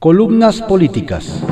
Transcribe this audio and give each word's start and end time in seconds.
Columnas 0.00 0.62
políticas. 0.62 1.42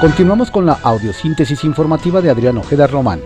Continuamos 0.00 0.50
con 0.50 0.66
la 0.66 0.72
audiosíntesis 0.82 1.62
informativa 1.62 2.20
de 2.20 2.30
Adrián 2.30 2.58
Ojeda 2.58 2.88
Román, 2.88 3.20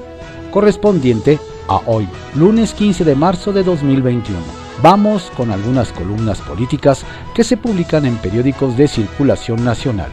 correspondiente 0.51 1.39
a 1.69 1.81
hoy, 1.87 2.07
lunes 2.35 2.75
15 2.75 3.07
de 3.07 3.15
marzo 3.15 3.51
de 3.51 3.63
2021. 3.63 4.39
Vamos 4.83 5.33
con 5.35 5.51
algunas 5.51 5.91
columnas 5.93 6.43
políticas 6.43 7.03
que 7.35 7.45
se 7.45 7.57
publican 7.57 8.05
en 8.05 8.19
periódicos 8.19 8.77
de 8.77 8.89
circulación 8.89 9.65
nacional. 9.65 10.11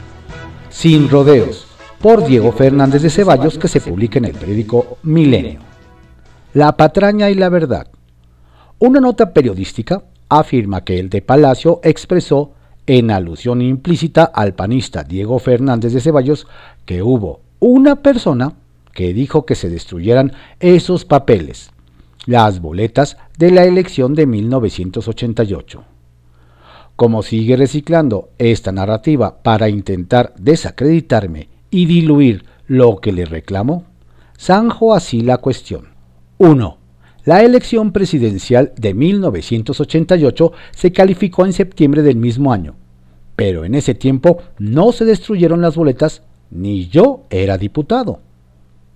Sin 0.70 1.10
rodeos, 1.10 1.68
por 2.00 2.26
Diego 2.26 2.54
Fernández 2.54 3.02
de 3.02 3.10
Ceballos, 3.10 3.58
que 3.58 3.68
se 3.68 3.82
publica 3.82 4.20
en 4.20 4.26
el 4.26 4.36
periódico 4.36 5.00
Milenio. 5.04 5.65
La 6.56 6.78
patraña 6.78 7.30
y 7.30 7.36
la 7.36 7.50
verdad. 7.50 7.88
Una 8.80 9.02
nota 9.02 9.34
periodística 9.34 10.04
afirma 10.30 10.86
que 10.86 11.02
el 11.02 11.10
de 11.10 11.22
Palacio 11.22 11.82
expresó, 11.84 12.54
en 12.88 13.12
alusión 13.12 13.62
implícita 13.62 14.24
al 14.24 14.54
panista 14.54 15.04
Diego 15.04 15.38
Fernández 15.40 15.92
de 15.92 16.00
Ceballos, 16.00 16.48
que 16.86 17.04
hubo 17.04 17.42
una 17.60 17.98
persona 17.98 18.54
que 18.94 19.14
dijo 19.14 19.46
que 19.46 19.56
se 19.56 19.68
destruyeran 19.68 20.32
esos 20.62 21.04
papeles, 21.04 21.72
las 22.26 22.62
boletas 22.62 23.18
de 23.38 23.52
la 23.52 23.66
elección 23.66 24.14
de 24.14 24.26
1988. 24.26 25.84
Como 26.96 27.22
sigue 27.22 27.58
reciclando 27.58 28.30
esta 28.38 28.72
narrativa 28.72 29.44
para 29.44 29.68
intentar 29.68 30.34
desacreditarme 30.38 31.50
y 31.70 31.86
diluir 31.86 32.46
lo 32.66 33.02
que 33.02 33.12
le 33.12 33.26
reclamo, 33.26 33.84
zanjo 34.40 34.94
así 34.94 35.20
la 35.20 35.40
cuestión. 35.40 35.95
1. 36.38 36.78
La 37.24 37.42
elección 37.44 37.92
presidencial 37.92 38.74
de 38.78 38.94
1988 38.94 40.52
se 40.72 40.92
calificó 40.92 41.46
en 41.46 41.54
septiembre 41.54 42.02
del 42.02 42.18
mismo 42.18 42.54
año, 42.54 42.76
pero 43.36 43.66
en 43.66 43.76
ese 43.76 43.96
tiempo 43.96 44.40
no 44.60 44.92
se 44.92 45.06
destruyeron 45.06 45.62
las 45.62 45.76
boletas 45.76 46.22
ni 46.52 46.88
yo 46.88 47.24
era 47.30 47.58
diputado. 47.58 48.20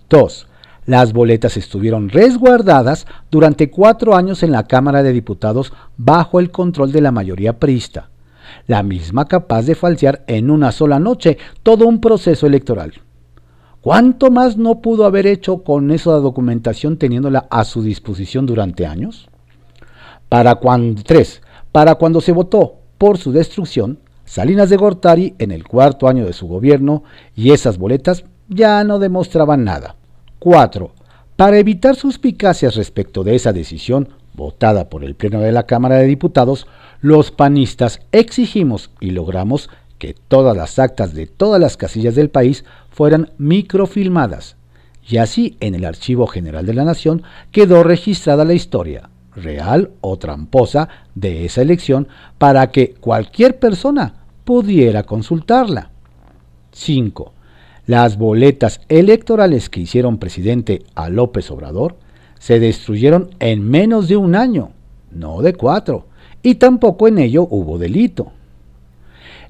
2. 0.08 0.46
Las 0.86 1.12
boletas 1.12 1.56
estuvieron 1.56 2.08
resguardadas 2.08 3.06
durante 3.30 3.70
cuatro 3.70 4.14
años 4.14 4.42
en 4.42 4.52
la 4.52 4.66
Cámara 4.66 5.02
de 5.02 5.12
Diputados 5.12 5.72
bajo 5.96 6.40
el 6.40 6.50
control 6.50 6.92
de 6.92 7.00
la 7.00 7.12
mayoría 7.12 7.58
priista 7.58 8.10
la 8.66 8.82
misma 8.82 9.26
capaz 9.26 9.62
de 9.62 9.74
falsear 9.74 10.24
en 10.26 10.50
una 10.50 10.72
sola 10.72 10.98
noche 10.98 11.38
todo 11.62 11.86
un 11.86 12.00
proceso 12.00 12.46
electoral. 12.46 12.94
¿Cuánto 13.80 14.30
más 14.30 14.58
no 14.58 14.82
pudo 14.82 15.06
haber 15.06 15.26
hecho 15.26 15.62
con 15.62 15.90
esa 15.90 16.12
documentación 16.12 16.98
teniéndola 16.98 17.46
a 17.50 17.64
su 17.64 17.82
disposición 17.82 18.44
durante 18.44 18.84
años? 18.84 19.30
Para 20.28 20.56
cuando, 20.56 21.02
tres, 21.02 21.40
para 21.72 21.94
cuando 21.94 22.20
se 22.20 22.32
votó 22.32 22.74
por 22.98 23.16
su 23.16 23.32
destrucción, 23.32 23.98
Salinas 24.26 24.68
de 24.68 24.76
Gortari 24.76 25.34
en 25.38 25.50
el 25.50 25.66
cuarto 25.66 26.08
año 26.08 26.26
de 26.26 26.34
su 26.34 26.46
gobierno 26.46 27.04
y 27.34 27.52
esas 27.52 27.78
boletas 27.78 28.24
ya 28.48 28.84
no 28.84 28.98
demostraban 28.98 29.64
nada. 29.64 29.96
4. 30.40 30.92
Para 31.36 31.58
evitar 31.58 31.96
suspicacias 31.96 32.76
respecto 32.76 33.24
de 33.24 33.34
esa 33.34 33.52
decisión, 33.54 34.10
votada 34.34 34.90
por 34.90 35.04
el 35.04 35.14
Pleno 35.14 35.40
de 35.40 35.52
la 35.52 35.64
Cámara 35.64 35.96
de 35.96 36.06
Diputados, 36.06 36.66
los 37.00 37.30
panistas 37.30 38.00
exigimos 38.12 38.90
y 39.00 39.10
logramos 39.10 39.70
que 40.00 40.14
todas 40.14 40.56
las 40.56 40.78
actas 40.78 41.12
de 41.14 41.26
todas 41.26 41.60
las 41.60 41.76
casillas 41.76 42.14
del 42.14 42.30
país 42.30 42.64
fueran 42.90 43.30
microfilmadas. 43.36 44.56
Y 45.06 45.18
así 45.18 45.56
en 45.60 45.74
el 45.74 45.84
Archivo 45.84 46.26
General 46.26 46.64
de 46.64 46.74
la 46.74 46.84
Nación 46.84 47.22
quedó 47.52 47.84
registrada 47.84 48.46
la 48.46 48.54
historia, 48.54 49.10
real 49.36 49.90
o 50.00 50.16
tramposa, 50.16 50.88
de 51.14 51.44
esa 51.44 51.60
elección 51.60 52.08
para 52.38 52.70
que 52.70 52.94
cualquier 52.94 53.58
persona 53.58 54.14
pudiera 54.44 55.02
consultarla. 55.02 55.90
5. 56.72 57.32
Las 57.86 58.16
boletas 58.16 58.80
electorales 58.88 59.68
que 59.68 59.80
hicieron 59.80 60.16
presidente 60.16 60.82
a 60.94 61.10
López 61.10 61.50
Obrador 61.50 61.96
se 62.38 62.58
destruyeron 62.58 63.30
en 63.38 63.68
menos 63.68 64.08
de 64.08 64.16
un 64.16 64.34
año, 64.34 64.70
no 65.10 65.42
de 65.42 65.52
cuatro, 65.52 66.06
y 66.42 66.54
tampoco 66.54 67.06
en 67.06 67.18
ello 67.18 67.46
hubo 67.50 67.76
delito. 67.76 68.32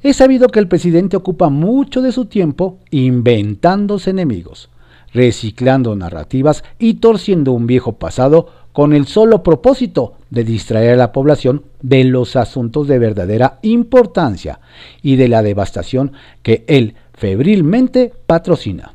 Es 0.03 0.17
sabido 0.17 0.49
que 0.49 0.61
el 0.61 0.69
presidente 0.69 1.17
ocupa 1.17 1.51
mucho 1.51 2.01
de 2.01 2.13
su 2.13 2.25
tiempo 2.25 2.79
inventándose 2.91 4.11
enemigos, 4.11 4.71
reciclando 5.13 5.95
narrativas 5.95 6.65
y 6.79 6.95
torciendo 6.95 7.53
un 7.53 7.67
viejo 7.67 7.93
pasado 7.93 8.49
con 8.73 8.95
el 8.95 9.07
solo 9.07 9.43
propósito 9.43 10.15
de 10.31 10.45
distraer 10.45 10.95
a 10.95 10.97
la 10.97 11.13
población 11.13 11.65
de 11.83 12.05
los 12.05 12.37
asuntos 12.37 12.89
de 12.89 12.99
verdadera 12.99 13.59
importancia 13.63 14.61
y 15.03 15.17
de 15.17 15.29
la 15.29 15.43
devastación 15.43 16.13
que 16.43 16.65
él 16.67 16.95
febrilmente 17.13 18.13
patrocina. 18.27 18.95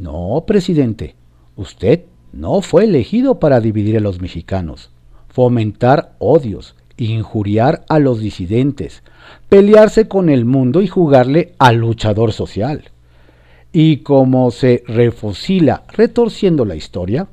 No, 0.00 0.42
presidente, 0.46 1.14
usted 1.54 2.06
no 2.32 2.60
fue 2.60 2.84
elegido 2.84 3.38
para 3.38 3.60
dividir 3.60 3.98
a 3.98 4.00
los 4.00 4.20
mexicanos, 4.20 4.90
fomentar 5.28 6.14
odios, 6.18 6.74
injuriar 7.10 7.84
a 7.88 7.98
los 7.98 8.20
disidentes, 8.20 9.02
pelearse 9.48 10.08
con 10.08 10.28
el 10.28 10.44
mundo 10.44 10.82
y 10.82 10.86
jugarle 10.86 11.54
al 11.58 11.76
luchador 11.76 12.32
social. 12.32 12.90
Y 13.72 13.98
como 13.98 14.50
se 14.50 14.84
refusila 14.86 15.84
retorciendo 15.92 16.64
la 16.64 16.76
historia, 16.76 17.28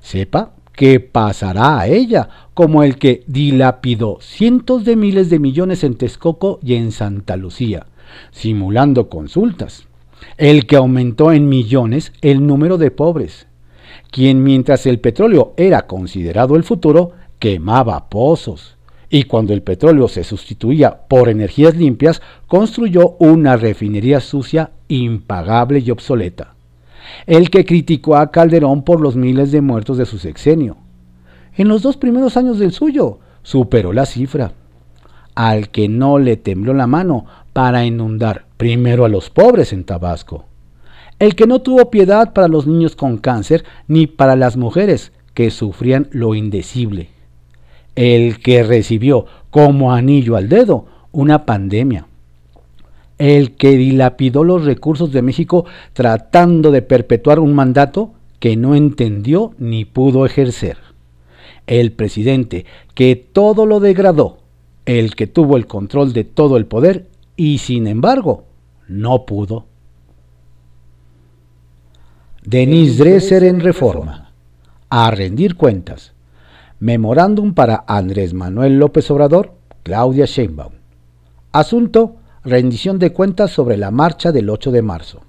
sepa 0.00 0.52
que 0.72 1.00
pasará 1.00 1.78
a 1.78 1.88
ella 1.88 2.28
como 2.54 2.82
el 2.82 2.96
que 2.96 3.22
dilapidó 3.26 4.18
cientos 4.20 4.84
de 4.84 4.96
miles 4.96 5.28
de 5.28 5.38
millones 5.38 5.84
en 5.84 5.96
Texcoco 5.96 6.58
y 6.62 6.74
en 6.74 6.92
Santa 6.92 7.36
Lucía, 7.36 7.86
simulando 8.30 9.08
consultas, 9.08 9.86
el 10.36 10.66
que 10.66 10.76
aumentó 10.76 11.32
en 11.32 11.48
millones 11.48 12.12
el 12.22 12.46
número 12.46 12.78
de 12.78 12.90
pobres, 12.90 13.46
quien 14.10 14.42
mientras 14.42 14.86
el 14.86 15.00
petróleo 15.00 15.54
era 15.56 15.86
considerado 15.86 16.56
el 16.56 16.64
futuro, 16.64 17.12
quemaba 17.38 18.08
pozos, 18.08 18.76
y 19.10 19.24
cuando 19.24 19.52
el 19.52 19.62
petróleo 19.62 20.08
se 20.08 20.24
sustituía 20.24 21.02
por 21.08 21.28
energías 21.28 21.76
limpias, 21.76 22.22
construyó 22.46 23.16
una 23.18 23.56
refinería 23.56 24.20
sucia, 24.20 24.70
impagable 24.88 25.80
y 25.80 25.90
obsoleta. 25.90 26.54
El 27.26 27.50
que 27.50 27.64
criticó 27.64 28.16
a 28.16 28.30
Calderón 28.30 28.82
por 28.82 29.00
los 29.00 29.16
miles 29.16 29.50
de 29.50 29.60
muertos 29.60 29.98
de 29.98 30.06
su 30.06 30.18
sexenio. 30.18 30.76
En 31.56 31.68
los 31.68 31.82
dos 31.82 31.96
primeros 31.96 32.36
años 32.36 32.58
del 32.58 32.72
suyo, 32.72 33.18
superó 33.42 33.92
la 33.92 34.06
cifra. 34.06 34.52
Al 35.34 35.70
que 35.70 35.88
no 35.88 36.18
le 36.18 36.36
tembló 36.36 36.72
la 36.72 36.86
mano 36.86 37.26
para 37.52 37.84
inundar 37.84 38.46
primero 38.56 39.04
a 39.04 39.08
los 39.08 39.28
pobres 39.28 39.72
en 39.72 39.84
Tabasco 39.84 40.46
el 41.20 41.36
que 41.36 41.46
no 41.46 41.60
tuvo 41.60 41.90
piedad 41.90 42.32
para 42.32 42.48
los 42.48 42.66
niños 42.66 42.96
con 42.96 43.18
cáncer 43.18 43.64
ni 43.86 44.06
para 44.06 44.36
las 44.36 44.56
mujeres 44.56 45.12
que 45.34 45.50
sufrían 45.50 46.08
lo 46.10 46.34
indecible, 46.34 47.10
el 47.96 48.38
que 48.40 48.62
recibió 48.62 49.26
como 49.50 49.92
anillo 49.92 50.36
al 50.36 50.48
dedo 50.48 50.86
una 51.12 51.44
pandemia, 51.44 52.06
el 53.18 53.56
que 53.56 53.76
dilapidó 53.76 54.44
los 54.44 54.64
recursos 54.64 55.12
de 55.12 55.22
México 55.22 55.66
tratando 55.92 56.70
de 56.70 56.82
perpetuar 56.82 57.38
un 57.38 57.54
mandato 57.54 58.12
que 58.38 58.56
no 58.56 58.74
entendió 58.74 59.52
ni 59.58 59.84
pudo 59.84 60.24
ejercer, 60.24 60.78
el 61.66 61.92
presidente 61.92 62.64
que 62.94 63.16
todo 63.16 63.66
lo 63.66 63.80
degradó, 63.80 64.38
el 64.86 65.14
que 65.14 65.26
tuvo 65.26 65.56
el 65.56 65.66
control 65.66 66.12
de 66.12 66.24
todo 66.24 66.56
el 66.56 66.66
poder 66.66 67.06
y 67.36 67.58
sin 67.58 67.86
embargo 67.86 68.44
no 68.88 69.24
pudo. 69.24 69.66
Denis 72.42 72.98
Dresser 72.98 73.44
en 73.44 73.60
Reforma. 73.60 74.32
A 74.88 75.10
rendir 75.10 75.56
cuentas. 75.56 76.12
Memorándum 76.80 77.52
para 77.52 77.84
Andrés 77.86 78.32
Manuel 78.32 78.78
López 78.78 79.10
Obrador, 79.10 79.52
Claudia 79.82 80.24
Sheinbaum. 80.24 80.72
Asunto: 81.52 82.16
rendición 82.42 82.98
de 82.98 83.12
cuentas 83.12 83.50
sobre 83.50 83.76
la 83.76 83.90
marcha 83.90 84.32
del 84.32 84.48
8 84.48 84.70
de 84.70 84.80
marzo. 84.80 85.20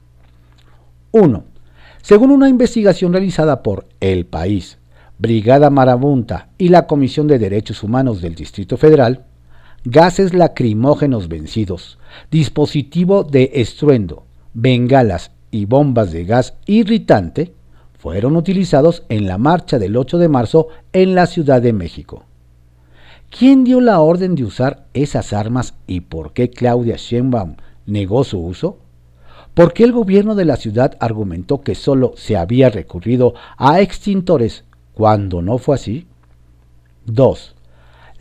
1. 1.11 1.43
Según 2.01 2.31
una 2.31 2.47
investigación 2.47 3.11
realizada 3.11 3.63
por 3.63 3.85
El 3.99 4.25
País, 4.25 4.77
Brigada 5.17 5.69
Marabunta 5.69 6.47
y 6.57 6.69
la 6.69 6.87
Comisión 6.87 7.27
de 7.27 7.37
Derechos 7.37 7.83
Humanos 7.83 8.21
del 8.21 8.33
Distrito 8.33 8.77
Federal, 8.77 9.25
gases 9.83 10.33
lacrimógenos 10.33 11.27
vencidos, 11.27 11.99
dispositivo 12.31 13.25
de 13.25 13.51
estruendo, 13.55 14.23
bengalas 14.53 15.31
y 15.51 15.65
bombas 15.65 16.13
de 16.13 16.23
gas 16.23 16.53
irritante 16.65 17.53
fueron 18.01 18.35
utilizados 18.35 19.03
en 19.09 19.27
la 19.27 19.37
marcha 19.37 19.77
del 19.77 19.95
8 19.95 20.17
de 20.17 20.27
marzo 20.27 20.69
en 20.91 21.13
la 21.13 21.27
Ciudad 21.27 21.61
de 21.61 21.71
México. 21.71 22.25
¿Quién 23.29 23.63
dio 23.63 23.79
la 23.79 23.99
orden 23.99 24.33
de 24.33 24.43
usar 24.43 24.87
esas 24.95 25.33
armas 25.33 25.75
y 25.85 26.01
por 26.01 26.33
qué 26.33 26.49
Claudia 26.49 26.95
Sheinbaum 26.97 27.57
negó 27.85 28.23
su 28.23 28.43
uso? 28.43 28.79
¿Por 29.53 29.73
qué 29.73 29.83
el 29.83 29.91
gobierno 29.91 30.33
de 30.33 30.45
la 30.45 30.55
ciudad 30.55 30.97
argumentó 30.99 31.61
que 31.61 31.75
solo 31.75 32.13
se 32.15 32.37
había 32.37 32.71
recurrido 32.71 33.35
a 33.55 33.81
extintores 33.81 34.63
cuando 34.95 35.43
no 35.43 35.59
fue 35.59 35.75
así? 35.75 36.07
2. 37.05 37.55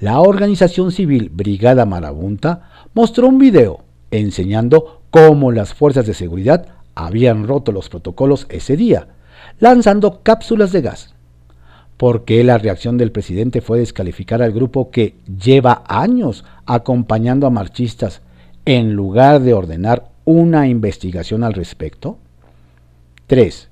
La 0.00 0.20
organización 0.20 0.92
civil 0.92 1.30
Brigada 1.32 1.86
Marabunta 1.86 2.68
mostró 2.92 3.28
un 3.28 3.38
video 3.38 3.80
enseñando 4.10 5.00
cómo 5.10 5.52
las 5.52 5.72
fuerzas 5.72 6.06
de 6.06 6.12
seguridad 6.12 6.66
habían 6.94 7.48
roto 7.48 7.72
los 7.72 7.88
protocolos 7.88 8.46
ese 8.50 8.76
día, 8.76 9.08
lanzando 9.60 10.22
cápsulas 10.22 10.72
de 10.72 10.80
gas. 10.80 11.14
¿Por 11.96 12.24
qué 12.24 12.42
la 12.42 12.58
reacción 12.58 12.96
del 12.96 13.12
presidente 13.12 13.60
fue 13.60 13.78
descalificar 13.78 14.42
al 14.42 14.52
grupo 14.52 14.90
que 14.90 15.16
lleva 15.26 15.84
años 15.86 16.44
acompañando 16.66 17.46
a 17.46 17.50
marchistas 17.50 18.22
en 18.64 18.94
lugar 18.94 19.40
de 19.40 19.52
ordenar 19.52 20.10
una 20.24 20.66
investigación 20.66 21.44
al 21.44 21.52
respecto? 21.52 22.16
3. 23.26 23.68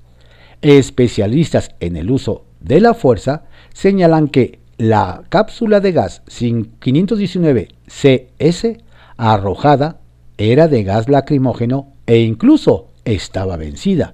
Especialistas 0.61 1.71
en 1.79 1.97
el 1.97 2.11
uso 2.11 2.45
de 2.59 2.79
la 2.79 2.93
fuerza 2.93 3.45
señalan 3.73 4.27
que 4.27 4.59
la 4.77 5.23
cápsula 5.29 5.79
de 5.79 5.91
gas 5.91 6.21
519 6.27 7.69
CS 7.87 8.77
arrojada 9.17 9.99
era 10.37 10.67
de 10.67 10.83
gas 10.83 11.09
lacrimógeno 11.09 11.93
e 12.05 12.19
incluso 12.19 12.89
estaba 13.05 13.57
vencida, 13.57 14.13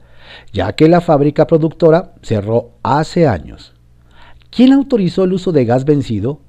ya 0.54 0.74
que 0.74 0.88
la 0.88 1.02
fábrica 1.02 1.48
productora 1.48 2.14
cerró 2.22 2.72
hace 2.84 3.28
años. 3.28 3.74
¿Quién 4.50 4.74
autorizó 4.74 5.24
el 5.24 5.34
uso 5.34 5.52
de 5.52 5.66
gas 5.66 5.86
vencido, 5.86 6.40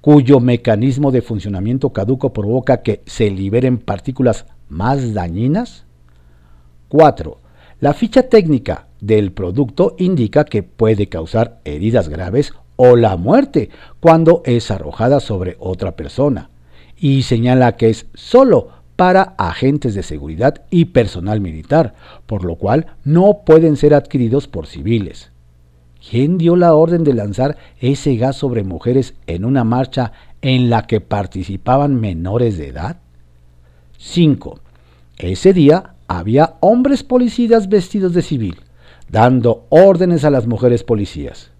cuyo 0.00 0.40
mecanismo 0.40 1.12
de 1.12 1.22
funcionamiento 1.22 1.90
caduco 1.90 2.32
provoca 2.32 2.82
que 2.82 3.02
se 3.06 3.30
liberen 3.30 3.78
partículas 3.78 4.46
más 4.68 5.14
dañinas? 5.14 5.84
4. 6.88 7.38
La 7.80 7.94
ficha 7.94 8.24
técnica 8.24 8.86
del 9.00 9.32
producto 9.32 9.94
indica 9.98 10.44
que 10.44 10.62
puede 10.62 11.08
causar 11.08 11.60
heridas 11.64 12.08
graves 12.08 12.52
o 12.76 12.96
la 12.96 13.16
muerte 13.16 13.70
cuando 14.00 14.42
es 14.44 14.70
arrojada 14.70 15.20
sobre 15.20 15.56
otra 15.58 15.96
persona, 15.96 16.50
y 16.96 17.22
señala 17.22 17.76
que 17.76 17.90
es 17.90 18.06
solo 18.14 18.81
para 18.96 19.34
agentes 19.38 19.94
de 19.94 20.02
seguridad 20.02 20.62
y 20.70 20.86
personal 20.86 21.40
militar, 21.40 21.94
por 22.26 22.44
lo 22.44 22.56
cual 22.56 22.86
no 23.04 23.40
pueden 23.44 23.76
ser 23.76 23.94
adquiridos 23.94 24.48
por 24.48 24.66
civiles. 24.66 25.30
¿Quién 26.08 26.36
dio 26.36 26.56
la 26.56 26.74
orden 26.74 27.04
de 27.04 27.14
lanzar 27.14 27.56
ese 27.80 28.16
gas 28.16 28.36
sobre 28.36 28.64
mujeres 28.64 29.14
en 29.26 29.44
una 29.44 29.64
marcha 29.64 30.12
en 30.40 30.68
la 30.68 30.86
que 30.86 31.00
participaban 31.00 32.00
menores 32.00 32.58
de 32.58 32.68
edad? 32.68 32.96
5. 33.98 34.58
Ese 35.18 35.52
día 35.52 35.94
había 36.08 36.56
hombres 36.60 37.04
policías 37.04 37.68
vestidos 37.68 38.14
de 38.14 38.22
civil, 38.22 38.56
dando 39.08 39.66
órdenes 39.68 40.24
a 40.24 40.30
las 40.30 40.46
mujeres 40.46 40.82
policías. 40.82 41.52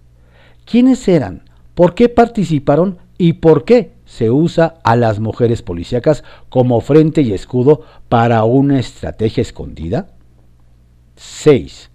¿Quiénes 0.65 1.07
eran? 1.07 1.43
¿Por 1.73 1.95
qué 1.95 2.09
participaron? 2.09 2.97
¿Y 3.17 3.33
por 3.33 3.63
qué 3.63 3.93
se 4.17 4.31
usa 4.31 4.75
a 4.83 4.95
las 4.95 5.19
mujeres 5.19 5.61
policíacas 5.61 6.23
como 6.49 6.81
frente 6.81 7.21
y 7.21 7.33
escudo 7.33 7.81
para 8.09 8.43
una 8.43 8.79
estrategia 8.79 9.41
escondida? 9.41 10.07
6 11.15 11.91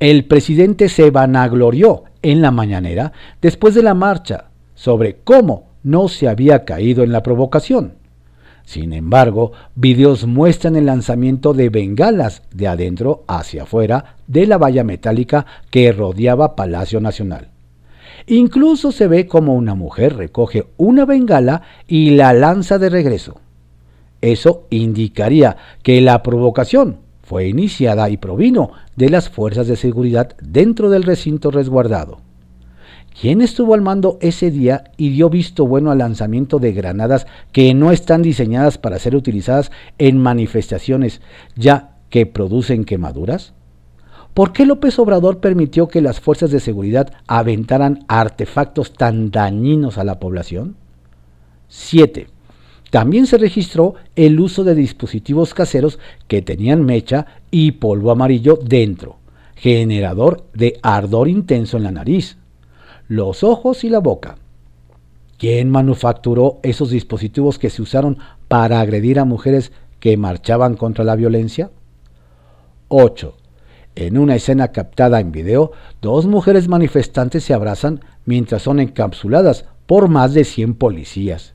el 0.00 0.24
presidente 0.24 0.88
se 0.88 1.10
vanaglorió 1.10 2.04
en 2.22 2.40
la 2.40 2.50
mañanera 2.50 3.12
después 3.42 3.74
de 3.74 3.82
la 3.82 3.92
marcha 3.92 4.46
sobre 4.74 5.18
cómo 5.22 5.68
no 5.82 6.08
se 6.08 6.26
había 6.26 6.64
caído 6.64 7.04
en 7.04 7.12
la 7.12 7.22
provocación. 7.22 7.94
Sin 8.64 8.94
embargo, 8.94 9.52
videos 9.74 10.26
muestran 10.26 10.76
el 10.76 10.86
lanzamiento 10.86 11.52
de 11.52 11.68
bengalas 11.68 12.42
de 12.50 12.68
adentro 12.68 13.24
hacia 13.28 13.64
afuera 13.64 14.16
de 14.26 14.46
la 14.46 14.56
valla 14.56 14.84
metálica 14.84 15.44
que 15.70 15.92
rodeaba 15.92 16.56
Palacio 16.56 17.00
Nacional. 17.00 17.49
Incluso 18.26 18.92
se 18.92 19.06
ve 19.06 19.26
como 19.26 19.54
una 19.54 19.74
mujer 19.74 20.16
recoge 20.16 20.66
una 20.76 21.04
bengala 21.04 21.62
y 21.86 22.10
la 22.10 22.32
lanza 22.32 22.78
de 22.78 22.90
regreso. 22.90 23.40
Eso 24.20 24.66
indicaría 24.70 25.56
que 25.82 26.00
la 26.00 26.22
provocación 26.22 26.98
fue 27.22 27.48
iniciada 27.48 28.10
y 28.10 28.16
provino 28.16 28.72
de 28.96 29.08
las 29.08 29.28
fuerzas 29.30 29.66
de 29.68 29.76
seguridad 29.76 30.36
dentro 30.42 30.90
del 30.90 31.04
recinto 31.04 31.50
resguardado. 31.50 32.20
¿Quién 33.18 33.40
estuvo 33.40 33.74
al 33.74 33.82
mando 33.82 34.18
ese 34.20 34.50
día 34.50 34.84
y 34.96 35.10
dio 35.10 35.30
visto 35.30 35.66
bueno 35.66 35.90
al 35.90 35.98
lanzamiento 35.98 36.58
de 36.58 36.72
granadas 36.72 37.26
que 37.52 37.74
no 37.74 37.92
están 37.92 38.22
diseñadas 38.22 38.78
para 38.78 38.98
ser 38.98 39.16
utilizadas 39.16 39.70
en 39.98 40.18
manifestaciones, 40.18 41.20
ya 41.56 41.98
que 42.08 42.26
producen 42.26 42.84
quemaduras? 42.84 43.52
¿Por 44.34 44.52
qué 44.52 44.64
López 44.64 44.98
Obrador 44.98 45.38
permitió 45.38 45.88
que 45.88 46.00
las 46.00 46.20
fuerzas 46.20 46.50
de 46.50 46.60
seguridad 46.60 47.12
aventaran 47.26 48.04
artefactos 48.08 48.92
tan 48.92 49.30
dañinos 49.30 49.98
a 49.98 50.04
la 50.04 50.20
población? 50.20 50.76
7. 51.68 52.28
También 52.90 53.26
se 53.26 53.38
registró 53.38 53.94
el 54.16 54.38
uso 54.40 54.64
de 54.64 54.74
dispositivos 54.74 55.54
caseros 55.54 55.98
que 56.28 56.42
tenían 56.42 56.84
mecha 56.84 57.26
y 57.50 57.72
polvo 57.72 58.10
amarillo 58.10 58.58
dentro, 58.62 59.16
generador 59.56 60.44
de 60.54 60.78
ardor 60.82 61.28
intenso 61.28 61.76
en 61.76 61.84
la 61.84 61.92
nariz, 61.92 62.36
los 63.08 63.42
ojos 63.44 63.84
y 63.84 63.90
la 63.90 63.98
boca. 63.98 64.38
¿Quién 65.38 65.70
manufacturó 65.70 66.58
esos 66.62 66.90
dispositivos 66.90 67.58
que 67.58 67.70
se 67.70 67.82
usaron 67.82 68.18
para 68.46 68.80
agredir 68.80 69.18
a 69.18 69.24
mujeres 69.24 69.72
que 69.98 70.16
marchaban 70.16 70.76
contra 70.76 71.04
la 71.04 71.16
violencia? 71.16 71.70
8. 72.88 73.36
En 74.00 74.16
una 74.16 74.34
escena 74.34 74.68
captada 74.68 75.20
en 75.20 75.30
video, 75.30 75.72
dos 76.00 76.24
mujeres 76.24 76.68
manifestantes 76.68 77.44
se 77.44 77.52
abrazan 77.52 78.00
mientras 78.24 78.62
son 78.62 78.80
encapsuladas 78.80 79.66
por 79.84 80.08
más 80.08 80.32
de 80.32 80.44
100 80.44 80.72
policías. 80.76 81.52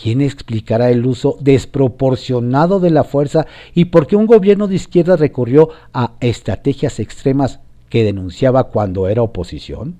¿Quién 0.00 0.20
explicará 0.20 0.90
el 0.90 1.04
uso 1.04 1.36
desproporcionado 1.40 2.78
de 2.78 2.90
la 2.90 3.02
fuerza 3.02 3.48
y 3.74 3.86
por 3.86 4.06
qué 4.06 4.14
un 4.14 4.26
gobierno 4.26 4.68
de 4.68 4.76
izquierda 4.76 5.16
recurrió 5.16 5.70
a 5.92 6.12
estrategias 6.20 7.00
extremas 7.00 7.58
que 7.88 8.04
denunciaba 8.04 8.68
cuando 8.68 9.08
era 9.08 9.22
oposición? 9.22 9.96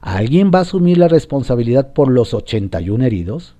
¿Alguien 0.00 0.52
va 0.54 0.60
a 0.60 0.62
asumir 0.62 0.98
la 0.98 1.08
responsabilidad 1.08 1.94
por 1.94 2.12
los 2.12 2.32
81 2.32 3.04
heridos? 3.04 3.56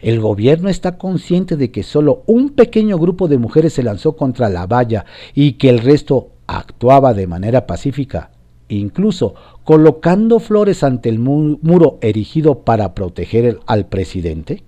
El 0.00 0.20
gobierno 0.20 0.68
está 0.68 0.96
consciente 0.96 1.56
de 1.56 1.72
que 1.72 1.82
solo 1.82 2.22
un 2.26 2.50
pequeño 2.50 2.98
grupo 2.98 3.26
de 3.26 3.38
mujeres 3.38 3.72
se 3.72 3.82
lanzó 3.82 4.12
contra 4.12 4.48
la 4.48 4.68
valla 4.68 5.06
y 5.34 5.54
que 5.54 5.68
el 5.68 5.80
resto 5.80 6.31
actuaba 6.58 7.14
de 7.14 7.26
manera 7.26 7.66
pacífica, 7.66 8.30
incluso 8.68 9.34
colocando 9.64 10.40
flores 10.40 10.82
ante 10.82 11.08
el 11.08 11.18
muro 11.18 11.98
erigido 12.00 12.60
para 12.60 12.94
proteger 12.94 13.60
al 13.66 13.86
presidente. 13.86 14.64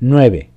9. 0.00 0.50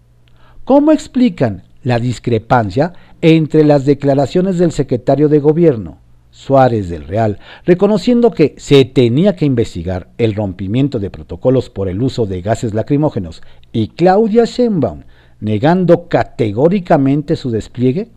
¿Cómo 0.64 0.92
explican 0.92 1.64
la 1.84 2.00
discrepancia 2.00 2.94
entre 3.22 3.64
las 3.64 3.86
declaraciones 3.86 4.58
del 4.58 4.72
secretario 4.72 5.30
de 5.30 5.40
Gobierno, 5.40 5.98
Suárez 6.30 6.90
del 6.90 7.08
Real, 7.08 7.40
reconociendo 7.66 8.32
que 8.32 8.56
se 8.58 8.86
tenía 8.86 9.36
que 9.36 9.46
investigar 9.46 10.10
el 10.18 10.36
rompimiento 10.36 11.00
de 11.00 11.10
protocolos 11.10 11.70
por 11.70 11.90
el 11.90 12.02
uso 12.02 12.26
de 12.26 12.42
gases 12.42 12.74
lacrimógenos, 12.74 13.42
y 13.72 13.90
Claudia 13.90 14.46
Sheinbaum 14.46 15.04
negando 15.40 16.08
categóricamente 16.08 17.36
su 17.36 17.50
despliegue? 17.50 18.10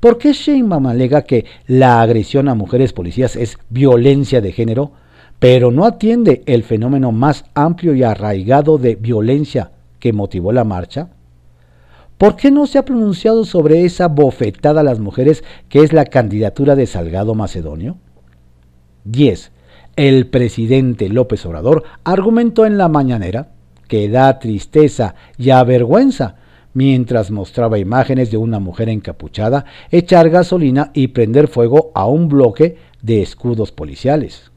¿Por 0.00 0.16
qué 0.16 0.32
Sheinbaum 0.32 0.86
alega 0.86 1.22
que 1.22 1.44
la 1.66 2.00
agresión 2.00 2.48
a 2.48 2.54
mujeres 2.54 2.94
policías 2.94 3.36
es 3.36 3.58
violencia 3.68 4.40
de 4.40 4.50
género, 4.50 4.92
pero 5.38 5.70
no 5.70 5.84
atiende 5.84 6.42
el 6.46 6.64
fenómeno 6.64 7.12
más 7.12 7.44
amplio 7.54 7.94
y 7.94 8.02
arraigado 8.02 8.78
de 8.78 8.96
violencia 8.96 9.72
que 9.98 10.14
motivó 10.14 10.52
la 10.52 10.64
marcha? 10.64 11.10
¿Por 12.16 12.36
qué 12.36 12.50
no 12.50 12.66
se 12.66 12.78
ha 12.78 12.84
pronunciado 12.84 13.44
sobre 13.44 13.84
esa 13.84 14.08
bofetada 14.08 14.80
a 14.80 14.84
las 14.84 15.00
mujeres 15.00 15.44
que 15.68 15.80
es 15.80 15.92
la 15.92 16.06
candidatura 16.06 16.76
de 16.76 16.86
Salgado 16.86 17.34
Macedonio? 17.34 17.98
10. 19.04 19.52
El 19.96 20.26
presidente 20.28 21.08
López 21.08 21.44
Obrador 21.44 21.84
argumentó 22.04 22.64
en 22.64 22.78
la 22.78 22.88
mañanera 22.88 23.52
que 23.86 24.08
da 24.08 24.38
tristeza 24.38 25.14
y 25.36 25.50
avergüenza 25.50 26.36
mientras 26.72 27.30
mostraba 27.30 27.78
imágenes 27.78 28.30
de 28.30 28.36
una 28.36 28.58
mujer 28.58 28.88
encapuchada 28.88 29.64
echar 29.90 30.30
gasolina 30.30 30.90
y 30.94 31.08
prender 31.08 31.48
fuego 31.48 31.90
a 31.94 32.06
un 32.06 32.28
bloque 32.28 32.76
de 33.02 33.22
escudos 33.22 33.72
policiales. 33.72 34.50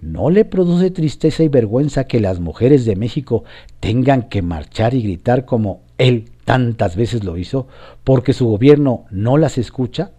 ¿No 0.00 0.30
le 0.30 0.44
produce 0.44 0.90
tristeza 0.90 1.42
y 1.42 1.48
vergüenza 1.48 2.04
que 2.04 2.20
las 2.20 2.38
mujeres 2.38 2.84
de 2.84 2.96
México 2.96 3.44
tengan 3.80 4.28
que 4.28 4.42
marchar 4.42 4.94
y 4.94 5.02
gritar 5.02 5.46
como 5.46 5.80
él 5.98 6.30
tantas 6.44 6.96
veces 6.96 7.24
lo 7.24 7.38
hizo 7.38 7.66
porque 8.04 8.32
su 8.32 8.46
gobierno 8.46 9.06
no 9.10 9.38
las 9.38 9.56
escucha? 9.56 10.12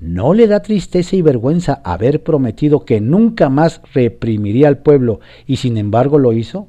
¿No 0.00 0.34
le 0.34 0.46
da 0.46 0.62
tristeza 0.62 1.16
y 1.16 1.22
vergüenza 1.22 1.80
haber 1.84 2.22
prometido 2.22 2.84
que 2.84 3.00
nunca 3.00 3.48
más 3.48 3.80
reprimiría 3.94 4.68
al 4.68 4.78
pueblo 4.78 5.20
y 5.46 5.56
sin 5.56 5.76
embargo 5.76 6.18
lo 6.18 6.32
hizo? 6.32 6.68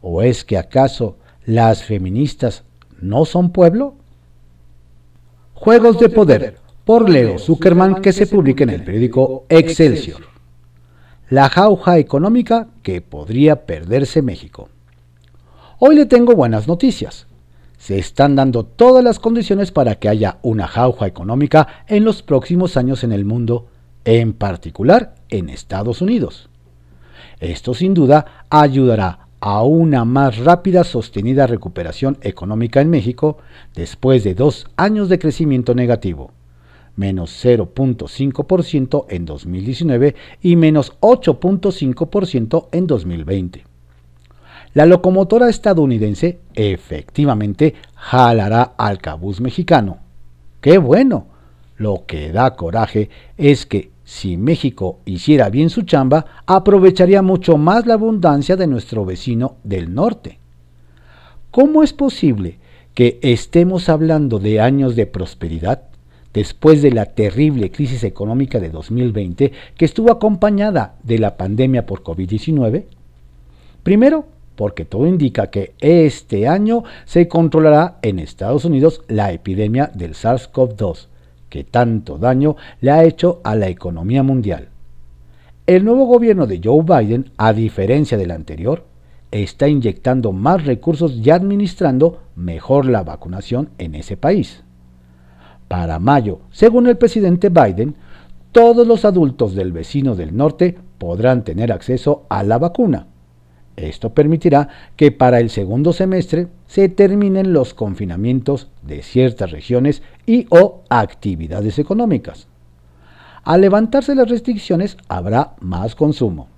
¿O 0.00 0.22
es 0.22 0.44
que 0.44 0.56
acaso 0.56 1.18
las 1.46 1.84
feministas 1.84 2.64
no 3.00 3.24
son 3.24 3.50
pueblo? 3.50 3.94
Juegos 5.54 5.98
de 5.98 6.08
Poder, 6.08 6.58
por 6.84 7.08
Leo 7.08 7.38
Zuckerman, 7.38 8.02
que 8.02 8.12
se 8.12 8.26
publica 8.26 8.64
en 8.64 8.70
el 8.70 8.84
periódico 8.84 9.46
Excelsior. 9.48 10.22
la 11.30 11.48
jauja 11.48 11.98
económica 11.98 12.68
que 12.82 13.00
podría 13.00 13.66
perderse 13.66 14.22
México. 14.22 14.68
Hoy 15.78 15.96
le 15.96 16.06
tengo 16.06 16.34
buenas 16.34 16.68
noticias. 16.68 17.26
Se 17.78 17.98
están 17.98 18.36
dando 18.36 18.64
todas 18.64 19.04
las 19.04 19.18
condiciones 19.18 19.70
para 19.70 19.96
que 19.96 20.08
haya 20.08 20.38
una 20.42 20.66
jauja 20.66 21.06
económica 21.06 21.84
en 21.86 22.04
los 22.04 22.22
próximos 22.22 22.76
años 22.76 23.04
en 23.04 23.12
el 23.12 23.24
mundo, 23.24 23.68
en 24.04 24.32
particular 24.32 25.14
en 25.28 25.50
Estados 25.50 26.00
Unidos. 26.00 26.48
Esto 27.40 27.74
sin 27.74 27.92
duda 27.92 28.46
ayudará 28.48 29.23
a 29.46 29.62
una 29.62 30.06
más 30.06 30.38
rápida 30.38 30.84
sostenida 30.84 31.46
recuperación 31.46 32.16
económica 32.22 32.80
en 32.80 32.88
México 32.88 33.36
después 33.74 34.24
de 34.24 34.34
dos 34.34 34.66
años 34.76 35.10
de 35.10 35.18
crecimiento 35.18 35.74
negativo, 35.74 36.30
menos 36.96 37.44
0.5% 37.44 39.04
en 39.10 39.26
2019 39.26 40.14
y 40.40 40.56
menos 40.56 40.98
8.5% 41.00 42.68
en 42.72 42.86
2020. 42.86 43.64
La 44.72 44.86
locomotora 44.86 45.50
estadounidense 45.50 46.38
efectivamente 46.54 47.74
jalará 47.96 48.72
al 48.78 48.96
cabuz 48.96 49.42
mexicano. 49.42 49.98
¡Qué 50.62 50.78
bueno! 50.78 51.26
Lo 51.76 52.04
que 52.06 52.32
da 52.32 52.56
coraje 52.56 53.10
es 53.36 53.66
que 53.66 53.90
si 54.04 54.36
México 54.36 54.98
hiciera 55.06 55.48
bien 55.48 55.70
su 55.70 55.82
chamba, 55.82 56.26
aprovecharía 56.46 57.22
mucho 57.22 57.56
más 57.56 57.86
la 57.86 57.94
abundancia 57.94 58.56
de 58.56 58.66
nuestro 58.66 59.04
vecino 59.04 59.56
del 59.64 59.94
norte. 59.94 60.38
¿Cómo 61.50 61.82
es 61.82 61.92
posible 61.92 62.58
que 62.94 63.18
estemos 63.22 63.88
hablando 63.88 64.38
de 64.38 64.60
años 64.60 64.94
de 64.94 65.06
prosperidad 65.06 65.82
después 66.32 66.82
de 66.82 66.90
la 66.90 67.06
terrible 67.06 67.70
crisis 67.70 68.04
económica 68.04 68.60
de 68.60 68.70
2020 68.70 69.52
que 69.76 69.84
estuvo 69.84 70.10
acompañada 70.10 70.96
de 71.02 71.18
la 71.18 71.36
pandemia 71.36 71.86
por 71.86 72.02
COVID-19? 72.02 72.84
Primero, 73.82 74.26
porque 74.56 74.84
todo 74.84 75.06
indica 75.06 75.48
que 75.48 75.74
este 75.80 76.46
año 76.46 76.84
se 77.06 77.26
controlará 77.26 77.98
en 78.02 78.18
Estados 78.18 78.64
Unidos 78.64 79.02
la 79.08 79.32
epidemia 79.32 79.90
del 79.94 80.14
SARS-CoV-2 80.14 81.08
que 81.54 81.62
tanto 81.62 82.18
daño 82.18 82.56
le 82.80 82.90
ha 82.90 83.04
hecho 83.04 83.40
a 83.44 83.54
la 83.54 83.68
economía 83.68 84.24
mundial. 84.24 84.70
El 85.68 85.84
nuevo 85.84 86.04
gobierno 86.04 86.48
de 86.48 86.60
Joe 86.60 86.82
Biden, 86.82 87.30
a 87.36 87.52
diferencia 87.52 88.18
del 88.18 88.32
anterior, 88.32 88.82
está 89.30 89.68
inyectando 89.68 90.32
más 90.32 90.66
recursos 90.66 91.12
y 91.12 91.30
administrando 91.30 92.22
mejor 92.34 92.86
la 92.86 93.04
vacunación 93.04 93.68
en 93.78 93.94
ese 93.94 94.16
país. 94.16 94.64
Para 95.68 96.00
mayo, 96.00 96.40
según 96.50 96.88
el 96.88 96.98
presidente 96.98 97.50
Biden, 97.50 97.94
todos 98.50 98.84
los 98.84 99.04
adultos 99.04 99.54
del 99.54 99.70
vecino 99.70 100.16
del 100.16 100.36
norte 100.36 100.76
podrán 100.98 101.44
tener 101.44 101.70
acceso 101.70 102.26
a 102.30 102.42
la 102.42 102.58
vacuna 102.58 103.06
esto 103.76 104.14
permitirá 104.14 104.68
que 104.96 105.10
para 105.10 105.40
el 105.40 105.50
segundo 105.50 105.92
semestre 105.92 106.48
se 106.66 106.88
terminen 106.88 107.52
los 107.52 107.74
confinamientos 107.74 108.68
de 108.82 109.02
ciertas 109.02 109.50
regiones 109.50 110.02
y 110.26 110.46
o 110.50 110.82
actividades 110.88 111.78
económicas. 111.78 112.46
Al 113.42 113.60
levantarse 113.60 114.14
las 114.14 114.28
restricciones 114.28 114.96
habrá 115.08 115.54
más 115.60 115.94
consumo. 115.94 116.48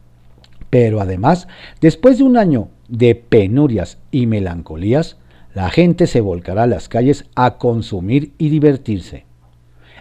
Pero 0.70 1.00
además, 1.00 1.48
después 1.80 2.18
de 2.18 2.24
un 2.24 2.36
año 2.36 2.68
de 2.88 3.14
penurias 3.14 3.98
y 4.10 4.26
melancolías, 4.26 5.16
la 5.54 5.70
gente 5.70 6.06
se 6.06 6.20
volcará 6.20 6.64
a 6.64 6.68
las 6.68 6.88
calles 6.88 7.24
a 7.34 7.56
consumir 7.56 8.32
y 8.36 8.50
divertirse. 8.50 9.24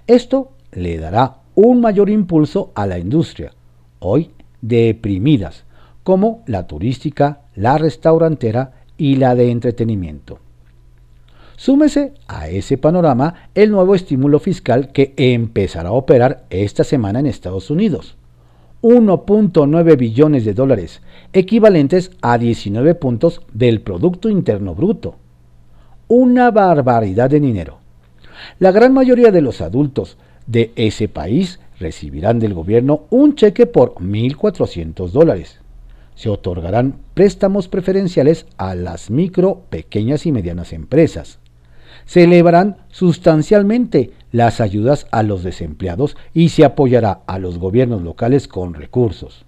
Esto 0.06 0.52
le 0.72 0.98
dará 0.98 1.38
un 1.56 1.82
mayor 1.82 2.10
impulso 2.10 2.72
a 2.76 2.86
la 2.86 3.00
industria, 3.00 3.54
hoy 4.00 4.32
deprimidas, 4.62 5.65
como 6.06 6.44
la 6.46 6.68
turística, 6.68 7.42
la 7.56 7.80
restaurantera 7.80 8.74
y 8.96 9.16
la 9.16 9.34
de 9.34 9.50
entretenimiento. 9.50 10.38
Súmese 11.56 12.14
a 12.28 12.48
ese 12.48 12.78
panorama 12.78 13.50
el 13.56 13.72
nuevo 13.72 13.96
estímulo 13.96 14.40
fiscal 14.40 14.92
que 14.92 15.16
empezará 15.18 15.90
a 15.90 15.94
operar 15.94 16.46
esta 16.52 16.84
semana 16.84 17.20
en 17.20 17.26
Estados 17.26 17.72
Unidos. 17.72 18.18
1.9 18.84 19.98
billones 19.98 20.46
de 20.46 20.54
dólares, 20.54 21.02
equivalentes 21.34 22.12
a 22.22 22.38
19 22.38 22.94
puntos 22.94 23.42
del 23.52 23.82
Producto 23.82 24.30
Interno 24.30 24.76
Bruto. 24.76 25.16
Una 26.08 26.52
barbaridad 26.52 27.32
de 27.32 27.40
dinero. 27.40 27.80
La 28.60 28.72
gran 28.72 28.94
mayoría 28.94 29.32
de 29.32 29.42
los 29.42 29.60
adultos 29.60 30.20
de 30.46 30.72
ese 30.76 31.08
país 31.08 31.60
recibirán 31.80 32.38
del 32.38 32.54
gobierno 32.54 33.06
un 33.10 33.34
cheque 33.34 33.66
por 33.66 33.96
1.400 33.96 35.10
dólares 35.10 35.65
se 36.16 36.30
otorgarán 36.30 36.96
préstamos 37.14 37.68
preferenciales 37.68 38.46
a 38.58 38.74
las 38.74 39.10
micro, 39.12 39.64
pequeñas 39.70 40.26
y 40.26 40.32
medianas 40.32 40.74
empresas. 40.74 41.40
Se 42.06 42.24
elevarán 42.24 42.78
sustancialmente 42.90 44.12
las 44.32 44.62
ayudas 44.62 45.08
a 45.12 45.24
los 45.24 45.44
desempleados 45.44 46.18
y 46.34 46.50
se 46.50 46.66
apoyará 46.66 47.22
a 47.28 47.40
los 47.40 47.58
gobiernos 47.58 48.02
locales 48.02 48.48
con 48.48 48.74
recursos. 48.74 49.46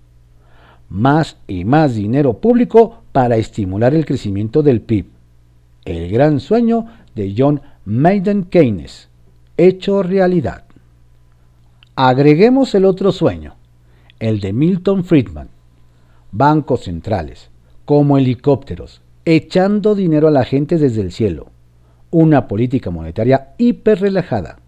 Más 0.90 1.38
y 1.48 1.66
más 1.66 1.96
dinero 1.96 2.40
público 2.40 3.04
para 3.12 3.38
estimular 3.38 3.94
el 3.94 4.06
crecimiento 4.06 4.64
del 4.64 4.82
PIB. 4.82 5.08
El 5.86 6.10
gran 6.12 6.40
sueño 6.40 6.86
de 7.16 7.34
John 7.38 7.62
Maiden 7.86 8.44
Keynes, 8.44 9.10
hecho 9.58 10.04
realidad. 10.04 10.64
Agreguemos 11.96 12.76
el 12.76 12.86
otro 12.86 13.12
sueño, 13.12 13.56
el 14.20 14.40
de 14.40 14.54
Milton 14.54 15.04
Friedman, 15.04 15.50
bancos 16.32 16.84
centrales, 16.84 17.50
como 17.86 18.18
helicópteros, 18.18 19.02
echando 19.26 19.96
dinero 19.96 20.28
a 20.28 20.32
la 20.32 20.46
gente 20.46 20.78
desde 20.78 21.02
el 21.02 21.12
cielo, 21.12 21.48
una 22.12 22.48
política 22.48 22.90
monetaria 22.90 23.50
hiper 23.58 24.00
relajada, 24.00 24.60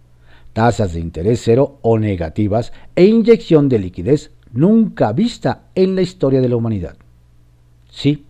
tasas 0.53 0.93
de 0.93 0.99
interés 0.99 1.41
cero 1.43 1.77
o 1.81 1.97
negativas 1.99 2.73
e 2.95 3.05
inyección 3.05 3.69
de 3.69 3.79
liquidez 3.79 4.31
nunca 4.51 5.13
vista 5.13 5.63
en 5.75 5.95
la 5.95 6.01
historia 6.01 6.41
de 6.41 6.49
la 6.49 6.55
humanidad. 6.55 6.97
Sí, 7.89 8.25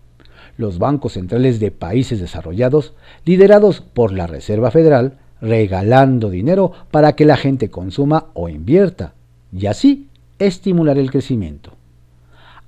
los 0.57 0.77
bancos 0.77 1.13
centrales 1.13 1.59
de 1.59 1.71
países 1.71 2.19
desarrollados, 2.19 2.93
liderados 3.25 3.81
por 3.81 4.11
la 4.11 4.27
Reserva 4.27 4.71
Federal, 4.71 5.17
regalando 5.41 6.29
dinero 6.29 6.73
para 6.91 7.13
que 7.13 7.25
la 7.25 7.37
gente 7.37 7.69
consuma 7.69 8.27
o 8.33 8.49
invierta, 8.49 9.13
y 9.53 9.67
así 9.67 10.09
estimular 10.37 10.97
el 10.97 11.11
crecimiento. 11.11 11.78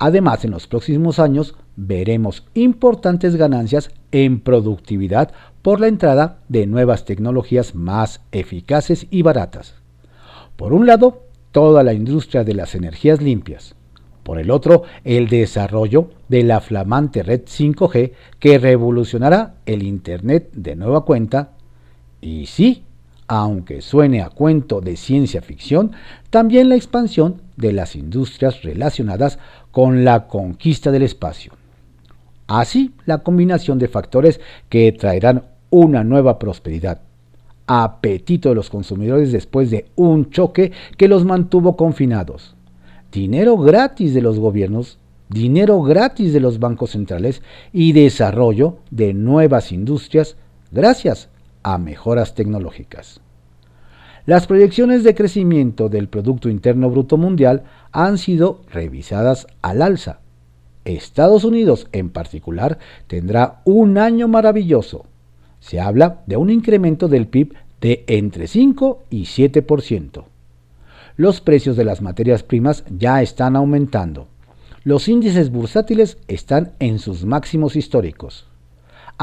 Además, 0.03 0.43
en 0.45 0.49
los 0.49 0.65
próximos 0.65 1.19
años 1.19 1.53
veremos 1.75 2.43
importantes 2.55 3.35
ganancias 3.35 3.91
en 4.11 4.39
productividad 4.39 5.31
por 5.61 5.79
la 5.79 5.89
entrada 5.89 6.39
de 6.49 6.65
nuevas 6.65 7.05
tecnologías 7.05 7.75
más 7.75 8.21
eficaces 8.31 9.05
y 9.11 9.21
baratas. 9.21 9.75
Por 10.55 10.73
un 10.73 10.87
lado, 10.87 11.27
toda 11.51 11.83
la 11.83 11.93
industria 11.93 12.43
de 12.43 12.55
las 12.55 12.73
energías 12.73 13.21
limpias. 13.21 13.75
Por 14.23 14.39
el 14.39 14.49
otro, 14.49 14.81
el 15.03 15.27
desarrollo 15.27 16.09
de 16.29 16.41
la 16.45 16.61
flamante 16.61 17.21
red 17.21 17.41
5G 17.41 18.13
que 18.39 18.57
revolucionará 18.57 19.57
el 19.67 19.83
Internet 19.83 20.49
de 20.53 20.75
nueva 20.75 21.05
cuenta. 21.05 21.51
Y 22.21 22.47
sí, 22.47 22.85
aunque 23.33 23.79
suene 23.79 24.21
a 24.21 24.29
cuento 24.29 24.81
de 24.81 24.97
ciencia 24.97 25.41
ficción, 25.41 25.93
también 26.29 26.67
la 26.67 26.75
expansión 26.75 27.41
de 27.55 27.71
las 27.71 27.95
industrias 27.95 28.61
relacionadas 28.61 29.39
con 29.71 30.03
la 30.03 30.27
conquista 30.27 30.91
del 30.91 31.03
espacio. 31.03 31.53
Así, 32.47 32.91
la 33.05 33.19
combinación 33.19 33.79
de 33.79 33.87
factores 33.87 34.41
que 34.67 34.91
traerán 34.91 35.45
una 35.69 36.03
nueva 36.03 36.39
prosperidad, 36.39 36.99
apetito 37.67 38.49
de 38.49 38.55
los 38.55 38.69
consumidores 38.69 39.31
después 39.31 39.71
de 39.71 39.85
un 39.95 40.29
choque 40.29 40.73
que 40.97 41.07
los 41.07 41.23
mantuvo 41.23 41.77
confinados, 41.77 42.57
dinero 43.13 43.55
gratis 43.55 44.13
de 44.13 44.21
los 44.21 44.39
gobiernos, 44.39 44.97
dinero 45.29 45.81
gratis 45.81 46.33
de 46.33 46.41
los 46.41 46.59
bancos 46.59 46.89
centrales 46.89 47.41
y 47.71 47.93
desarrollo 47.93 48.79
de 48.89 49.13
nuevas 49.13 49.71
industrias 49.71 50.35
gracias 50.69 51.29
a 51.63 51.77
mejoras 51.77 52.35
tecnológicas. 52.35 53.21
Las 54.25 54.45
proyecciones 54.45 55.03
de 55.03 55.15
crecimiento 55.15 55.89
del 55.89 56.07
Producto 56.07 56.49
Interno 56.49 56.89
Bruto 56.89 57.17
Mundial 57.17 57.63
han 57.91 58.17
sido 58.19 58.61
revisadas 58.71 59.47
al 59.61 59.81
alza. 59.81 60.19
Estados 60.85 61.43
Unidos 61.43 61.87
en 61.91 62.09
particular 62.09 62.77
tendrá 63.07 63.61
un 63.65 63.97
año 63.97 64.27
maravilloso. 64.27 65.05
Se 65.59 65.79
habla 65.79 66.21
de 66.27 66.37
un 66.37 66.49
incremento 66.49 67.07
del 67.07 67.27
PIB 67.27 67.55
de 67.81 68.03
entre 68.07 68.47
5 68.47 69.03
y 69.09 69.23
7%. 69.23 70.23
Los 71.17 71.41
precios 71.41 71.75
de 71.75 71.83
las 71.83 72.01
materias 72.01 72.43
primas 72.43 72.83
ya 72.89 73.21
están 73.21 73.55
aumentando. 73.55 74.27
Los 74.83 75.07
índices 75.07 75.51
bursátiles 75.51 76.17
están 76.27 76.73
en 76.79 76.99
sus 76.99 77.25
máximos 77.25 77.75
históricos 77.75 78.50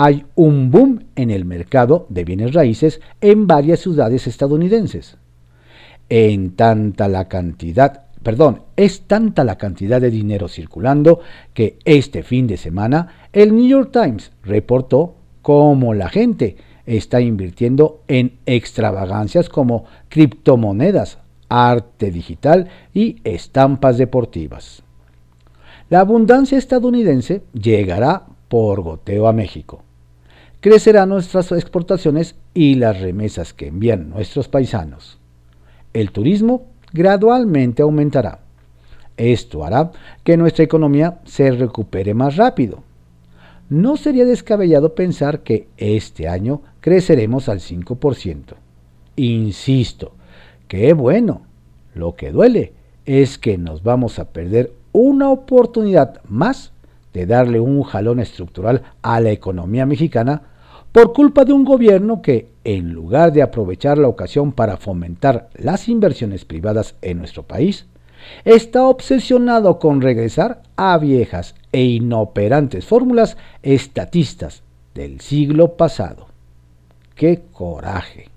hay 0.00 0.24
un 0.36 0.70
boom 0.70 1.06
en 1.16 1.32
el 1.32 1.44
mercado 1.44 2.06
de 2.08 2.22
bienes 2.22 2.54
raíces 2.54 3.00
en 3.20 3.48
varias 3.48 3.80
ciudades 3.80 4.28
estadounidenses. 4.28 5.16
En 6.08 6.54
tanta 6.54 7.08
la 7.08 7.26
cantidad 7.26 8.04
perdón, 8.22 8.62
es 8.76 9.08
tanta 9.08 9.42
la 9.42 9.58
cantidad 9.58 10.00
de 10.00 10.12
dinero 10.12 10.46
circulando 10.46 11.18
que 11.52 11.80
este 11.84 12.22
fin 12.22 12.46
de 12.46 12.56
semana 12.56 13.08
el 13.32 13.52
New 13.56 13.66
York 13.66 13.90
Times 13.90 14.30
reportó 14.44 15.16
cómo 15.42 15.94
la 15.94 16.08
gente 16.08 16.56
está 16.86 17.20
invirtiendo 17.20 18.02
en 18.06 18.38
extravagancias 18.46 19.48
como 19.48 19.84
criptomonedas, 20.08 21.18
arte 21.48 22.12
digital 22.12 22.68
y 22.94 23.16
estampas 23.24 23.98
deportivas. 23.98 24.84
La 25.90 26.00
abundancia 26.00 26.56
estadounidense 26.56 27.42
llegará 27.52 28.26
por 28.48 28.82
goteo 28.82 29.26
a 29.26 29.32
México. 29.32 29.87
Crecerán 30.60 31.10
nuestras 31.10 31.52
exportaciones 31.52 32.34
y 32.52 32.74
las 32.74 33.00
remesas 33.00 33.52
que 33.52 33.68
envían 33.68 34.10
nuestros 34.10 34.48
paisanos. 34.48 35.18
El 35.92 36.10
turismo 36.10 36.66
gradualmente 36.92 37.82
aumentará. 37.82 38.40
Esto 39.16 39.64
hará 39.64 39.92
que 40.24 40.36
nuestra 40.36 40.64
economía 40.64 41.20
se 41.24 41.50
recupere 41.52 42.12
más 42.14 42.36
rápido. 42.36 42.82
No 43.68 43.96
sería 43.96 44.24
descabellado 44.24 44.94
pensar 44.94 45.40
que 45.40 45.68
este 45.76 46.26
año 46.26 46.62
creceremos 46.80 47.48
al 47.48 47.60
5%. 47.60 48.54
Insisto, 49.16 50.12
qué 50.66 50.92
bueno. 50.92 51.42
Lo 51.94 52.16
que 52.16 52.32
duele 52.32 52.72
es 53.04 53.38
que 53.38 53.58
nos 53.58 53.82
vamos 53.82 54.18
a 54.18 54.30
perder 54.30 54.72
una 54.92 55.30
oportunidad 55.30 56.20
más 56.24 56.72
de 57.12 57.26
darle 57.26 57.60
un 57.60 57.82
jalón 57.82 58.20
estructural 58.20 58.82
a 59.02 59.20
la 59.20 59.30
economía 59.30 59.86
mexicana 59.86 60.42
por 60.92 61.12
culpa 61.12 61.44
de 61.44 61.52
un 61.52 61.64
gobierno 61.64 62.22
que, 62.22 62.48
en 62.64 62.92
lugar 62.92 63.32
de 63.32 63.42
aprovechar 63.42 63.98
la 63.98 64.08
ocasión 64.08 64.52
para 64.52 64.76
fomentar 64.76 65.48
las 65.54 65.88
inversiones 65.88 66.44
privadas 66.44 66.94
en 67.02 67.18
nuestro 67.18 67.42
país, 67.42 67.86
está 68.44 68.84
obsesionado 68.84 69.78
con 69.78 70.00
regresar 70.00 70.62
a 70.76 70.98
viejas 70.98 71.54
e 71.72 71.82
inoperantes 71.84 72.84
fórmulas 72.84 73.36
estatistas 73.62 74.62
del 74.94 75.20
siglo 75.20 75.76
pasado. 75.76 76.28
¡Qué 77.14 77.42
coraje! 77.52 78.28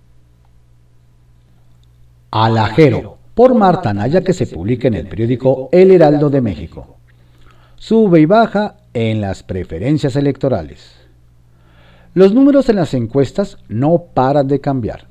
Alajero, 2.31 3.17
por 3.33 3.55
Marta 3.55 3.93
Naya, 3.93 4.21
que 4.21 4.33
se 4.33 4.47
publica 4.47 4.87
en 4.87 4.93
el 4.93 5.07
periódico 5.07 5.69
El 5.71 5.91
Heraldo 5.91 6.29
de 6.29 6.41
México. 6.41 6.97
Sube 7.83 8.21
y 8.21 8.25
baja 8.27 8.75
en 8.93 9.21
las 9.21 9.41
preferencias 9.41 10.15
electorales. 10.15 10.93
Los 12.13 12.31
números 12.31 12.69
en 12.69 12.75
las 12.75 12.93
encuestas 12.93 13.57
no 13.69 14.03
paran 14.13 14.47
de 14.47 14.61
cambiar 14.61 15.07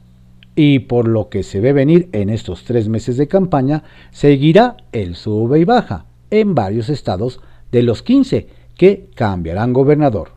y 0.55 0.79
por 0.79 1.09
lo 1.09 1.29
que 1.31 1.43
se 1.43 1.59
ve 1.59 1.73
venir 1.73 2.09
en 2.13 2.31
estos 2.31 2.63
tres 2.63 2.89
meses 2.89 3.17
de 3.17 3.27
campaña, 3.27 3.83
seguirá 4.13 4.77
el 4.93 5.17
sube 5.17 5.59
y 5.59 5.65
baja 5.65 6.07
en 6.31 6.55
varios 6.55 6.91
estados 6.91 7.41
de 7.73 7.83
los 7.83 8.05
15 8.05 8.47
que 8.77 9.11
cambiarán 9.17 9.73
gobernador, 9.73 10.31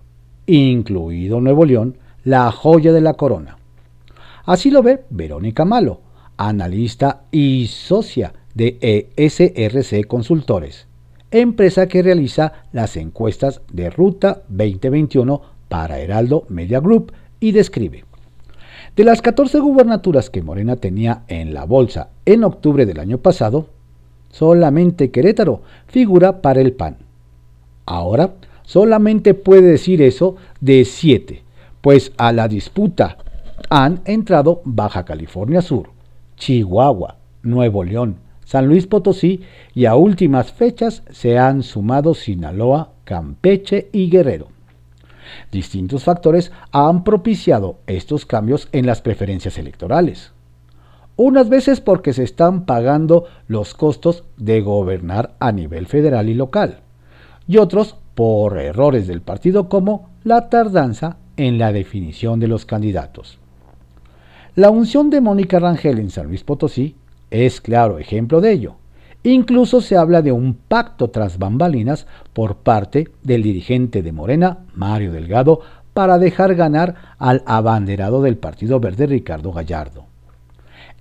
incluido 0.47 1.39
Nuevo 1.39 1.65
León, 1.65 1.99
la 2.23 2.51
joya 2.51 2.91
de 2.93 3.01
la 3.01 3.13
corona. 3.13 3.59
Así 4.45 4.71
lo 4.71 4.81
ve 4.81 5.03
Verónica 5.11 5.65
Malo, 5.65 6.01
analista 6.37 7.25
y 7.29 7.67
socia 7.67 8.33
de 8.55 9.13
ESRC 9.17 10.07
Consultores, 10.07 10.87
empresa 11.33 11.87
que 11.87 12.03
realiza 12.03 12.53
las 12.71 12.95
encuestas 12.95 13.61
de 13.71 13.89
Ruta 13.89 14.43
2021 14.49 15.41
para 15.67 15.99
Heraldo 15.99 16.45
Media 16.47 16.79
Group 16.79 17.11
y 17.39 17.51
describe. 17.51 18.05
De 18.95 19.03
las 19.03 19.21
14 19.21 19.59
gubernaturas 19.59 20.29
que 20.29 20.43
Morena 20.43 20.75
tenía 20.75 21.23
en 21.27 21.53
la 21.53 21.65
bolsa 21.65 22.09
en 22.25 22.43
octubre 22.43 22.85
del 22.85 22.99
año 22.99 23.17
pasado, 23.17 23.67
solamente 24.29 25.09
Querétaro 25.09 25.63
figura 25.87 26.41
para 26.41 26.61
el 26.61 26.73
PAN. 26.73 26.97
Ahora 27.85 28.35
solamente 28.63 29.33
puede 29.33 29.63
decir 29.63 30.01
eso 30.01 30.35
de 30.61 30.85
7, 30.85 31.43
pues 31.81 32.13
a 32.17 32.31
la 32.31 32.47
disputa 32.47 33.17
han 33.69 34.01
entrado 34.05 34.61
Baja 34.65 35.03
California 35.05 35.63
Sur, 35.63 35.89
Chihuahua, 36.37 37.17
Nuevo 37.41 37.83
León, 37.83 38.17
San 38.53 38.67
Luis 38.67 38.85
Potosí 38.85 39.41
y 39.73 39.85
a 39.85 39.95
últimas 39.95 40.51
fechas 40.51 41.01
se 41.09 41.39
han 41.39 41.63
sumado 41.63 42.13
Sinaloa, 42.13 42.91
Campeche 43.03 43.89
y 43.91 44.11
Guerrero. 44.11 44.49
Distintos 45.51 46.03
factores 46.03 46.51
han 46.71 47.03
propiciado 47.03 47.79
estos 47.87 48.27
cambios 48.27 48.69
en 48.71 48.85
las 48.85 49.01
preferencias 49.01 49.57
electorales. 49.57 50.33
Unas 51.15 51.49
veces 51.49 51.81
porque 51.81 52.13
se 52.13 52.21
están 52.21 52.67
pagando 52.67 53.25
los 53.47 53.73
costos 53.73 54.23
de 54.37 54.61
gobernar 54.61 55.33
a 55.39 55.51
nivel 55.51 55.87
federal 55.87 56.29
y 56.29 56.35
local, 56.35 56.81
y 57.47 57.57
otros 57.57 57.95
por 58.13 58.59
errores 58.59 59.07
del 59.07 59.21
partido 59.21 59.67
como 59.67 60.11
la 60.23 60.49
tardanza 60.49 61.17
en 61.37 61.57
la 61.57 61.71
definición 61.71 62.39
de 62.39 62.49
los 62.49 62.67
candidatos. 62.67 63.39
La 64.53 64.69
unción 64.69 65.09
de 65.09 65.21
Mónica 65.21 65.57
Rangel 65.57 65.97
en 65.97 66.11
San 66.11 66.27
Luis 66.27 66.43
Potosí 66.43 66.97
es 67.33 67.61
claro 67.61 67.97
ejemplo 67.97 68.41
de 68.41 68.51
ello. 68.51 68.75
Incluso 69.23 69.81
se 69.81 69.97
habla 69.97 70.21
de 70.21 70.31
un 70.31 70.53
pacto 70.53 71.09
tras 71.09 71.39
bambalinas 71.39 72.05
por 72.31 72.57
parte 72.57 73.09
del 73.23 73.41
dirigente 73.41 74.03
de 74.03 74.11
Morena, 74.11 74.59
Mario 74.75 75.11
Delgado, 75.11 75.61
para 75.93 76.19
dejar 76.19 76.53
ganar 76.53 76.95
al 77.17 77.41
abanderado 77.47 78.21
del 78.21 78.37
Partido 78.37 78.79
Verde 78.79 79.07
Ricardo 79.07 79.51
Gallardo. 79.51 80.05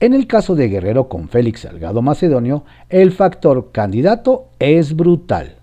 En 0.00 0.14
el 0.14 0.26
caso 0.26 0.54
de 0.54 0.68
Guerrero 0.68 1.08
con 1.08 1.28
Félix 1.28 1.60
Salgado 1.60 2.00
Macedonio, 2.00 2.64
el 2.88 3.12
factor 3.12 3.70
candidato 3.70 4.46
es 4.58 4.96
brutal. 4.96 5.56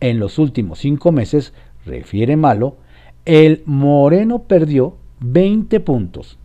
En 0.00 0.18
los 0.18 0.38
últimos 0.38 0.80
cinco 0.80 1.12
meses, 1.12 1.54
refiere 1.86 2.36
Malo, 2.36 2.78
el 3.24 3.62
Moreno 3.64 4.42
perdió 4.42 4.96
20 5.20 5.78
puntos. 5.80 6.38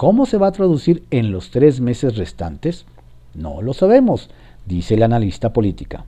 ¿Cómo 0.00 0.24
se 0.24 0.38
va 0.38 0.46
a 0.46 0.52
traducir 0.52 1.02
en 1.10 1.30
los 1.30 1.50
tres 1.50 1.82
meses 1.82 2.16
restantes? 2.16 2.86
No 3.34 3.60
lo 3.60 3.74
sabemos, 3.74 4.30
dice 4.64 4.94
el 4.94 5.02
analista 5.02 5.52
política. 5.52 6.06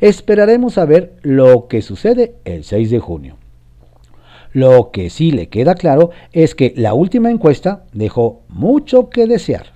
Esperaremos 0.00 0.78
a 0.78 0.84
ver 0.84 1.14
lo 1.22 1.68
que 1.68 1.80
sucede 1.80 2.34
el 2.44 2.64
6 2.64 2.90
de 2.90 2.98
junio. 2.98 3.36
Lo 4.52 4.90
que 4.90 5.10
sí 5.10 5.30
le 5.30 5.48
queda 5.48 5.76
claro 5.76 6.10
es 6.32 6.56
que 6.56 6.74
la 6.76 6.92
última 6.92 7.30
encuesta 7.30 7.84
dejó 7.92 8.40
mucho 8.48 9.10
que 9.10 9.28
desear. 9.28 9.74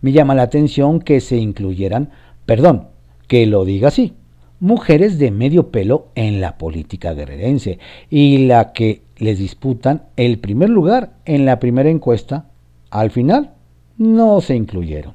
Me 0.00 0.12
llama 0.12 0.34
la 0.34 0.44
atención 0.44 1.00
que 1.00 1.20
se 1.20 1.36
incluyeran, 1.36 2.12
perdón, 2.46 2.88
que 3.28 3.44
lo 3.44 3.66
diga 3.66 3.88
así, 3.88 4.14
mujeres 4.58 5.18
de 5.18 5.30
medio 5.30 5.70
pelo 5.70 6.06
en 6.14 6.40
la 6.40 6.56
política 6.56 7.12
guerrerense 7.12 7.78
y 8.08 8.46
la 8.46 8.72
que 8.72 9.02
les 9.18 9.38
disputan 9.38 10.04
el 10.16 10.38
primer 10.38 10.70
lugar 10.70 11.12
en 11.26 11.44
la 11.44 11.60
primera 11.60 11.90
encuesta, 11.90 12.46
al 12.90 13.10
final 13.10 13.54
no 13.96 14.40
se 14.40 14.54
incluyeron. 14.54 15.14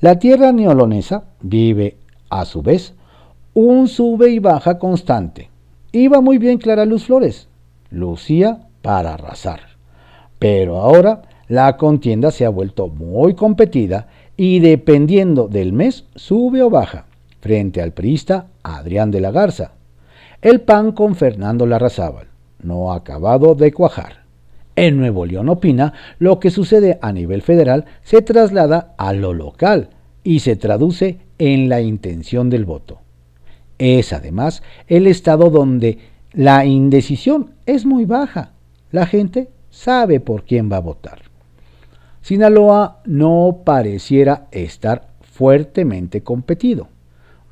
La 0.00 0.18
tierra 0.18 0.52
neolonesa 0.52 1.24
vive, 1.40 1.96
a 2.30 2.44
su 2.44 2.62
vez, 2.62 2.94
un 3.54 3.88
sube 3.88 4.30
y 4.30 4.38
baja 4.38 4.78
constante. 4.78 5.50
Iba 5.92 6.20
muy 6.20 6.38
bien 6.38 6.58
Clara 6.58 6.84
Luz 6.84 7.04
Flores, 7.04 7.48
lucía 7.90 8.68
para 8.82 9.14
arrasar. 9.14 9.60
Pero 10.38 10.78
ahora 10.78 11.22
la 11.48 11.76
contienda 11.76 12.30
se 12.30 12.46
ha 12.46 12.48
vuelto 12.48 12.88
muy 12.88 13.34
competida 13.34 14.08
y 14.36 14.60
dependiendo 14.60 15.48
del 15.48 15.72
mes 15.72 16.04
sube 16.14 16.62
o 16.62 16.70
baja, 16.70 17.06
frente 17.40 17.82
al 17.82 17.92
priista 17.92 18.46
Adrián 18.62 19.10
de 19.10 19.20
la 19.20 19.32
Garza. 19.32 19.72
El 20.40 20.62
PAN 20.62 20.92
con 20.92 21.16
Fernando 21.16 21.66
Larrazábal, 21.66 22.28
no 22.62 22.92
ha 22.92 22.96
acabado 22.96 23.54
de 23.54 23.72
cuajar. 23.72 24.19
En 24.80 24.96
Nuevo 24.96 25.26
León 25.26 25.50
opina, 25.50 25.92
lo 26.18 26.40
que 26.40 26.50
sucede 26.50 26.98
a 27.02 27.12
nivel 27.12 27.42
federal 27.42 27.84
se 28.02 28.22
traslada 28.22 28.94
a 28.96 29.12
lo 29.12 29.34
local 29.34 29.90
y 30.24 30.38
se 30.38 30.56
traduce 30.56 31.18
en 31.36 31.68
la 31.68 31.82
intención 31.82 32.48
del 32.48 32.64
voto. 32.64 33.02
Es 33.76 34.14
además 34.14 34.62
el 34.86 35.06
estado 35.06 35.50
donde 35.50 35.98
la 36.32 36.64
indecisión 36.64 37.50
es 37.66 37.84
muy 37.84 38.06
baja. 38.06 38.52
La 38.90 39.04
gente 39.04 39.50
sabe 39.68 40.18
por 40.18 40.44
quién 40.44 40.72
va 40.72 40.78
a 40.78 40.80
votar. 40.80 41.20
Sinaloa 42.22 43.02
no 43.04 43.58
pareciera 43.66 44.46
estar 44.50 45.08
fuertemente 45.20 46.22
competido. 46.22 46.88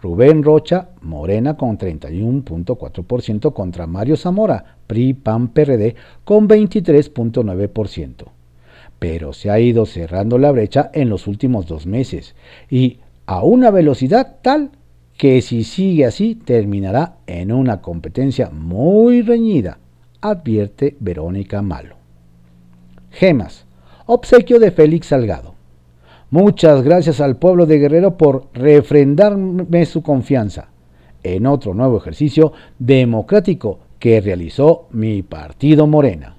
Rubén 0.00 0.42
Rocha, 0.42 0.88
Morena 1.02 1.58
con 1.58 1.76
31.4% 1.76 3.52
contra 3.52 3.86
Mario 3.86 4.16
Zamora, 4.16 4.77
PRI, 4.88 5.14
PAN, 5.14 5.48
PRD 5.48 5.94
con 6.24 6.48
23.9%. 6.48 8.24
Pero 8.98 9.32
se 9.32 9.50
ha 9.50 9.60
ido 9.60 9.86
cerrando 9.86 10.38
la 10.38 10.50
brecha 10.50 10.90
en 10.92 11.08
los 11.08 11.28
últimos 11.28 11.68
dos 11.68 11.86
meses 11.86 12.34
y 12.68 12.98
a 13.26 13.44
una 13.44 13.70
velocidad 13.70 14.38
tal 14.42 14.72
que 15.16 15.42
si 15.42 15.62
sigue 15.62 16.06
así 16.06 16.34
terminará 16.34 17.18
en 17.26 17.52
una 17.52 17.80
competencia 17.80 18.50
muy 18.50 19.22
reñida, 19.22 19.78
advierte 20.20 20.96
Verónica 20.98 21.62
Malo. 21.62 21.96
Gemas, 23.10 23.66
obsequio 24.06 24.58
de 24.58 24.70
Félix 24.70 25.08
Salgado. 25.08 25.54
Muchas 26.30 26.82
gracias 26.82 27.20
al 27.20 27.36
pueblo 27.36 27.66
de 27.66 27.78
Guerrero 27.78 28.16
por 28.16 28.48
refrendarme 28.52 29.86
su 29.86 30.02
confianza 30.02 30.68
en 31.22 31.46
otro 31.46 31.74
nuevo 31.74 31.98
ejercicio 31.98 32.52
democrático 32.78 33.80
que 33.98 34.20
realizó 34.20 34.88
mi 34.90 35.22
partido 35.22 35.86
Morena. 35.86 36.36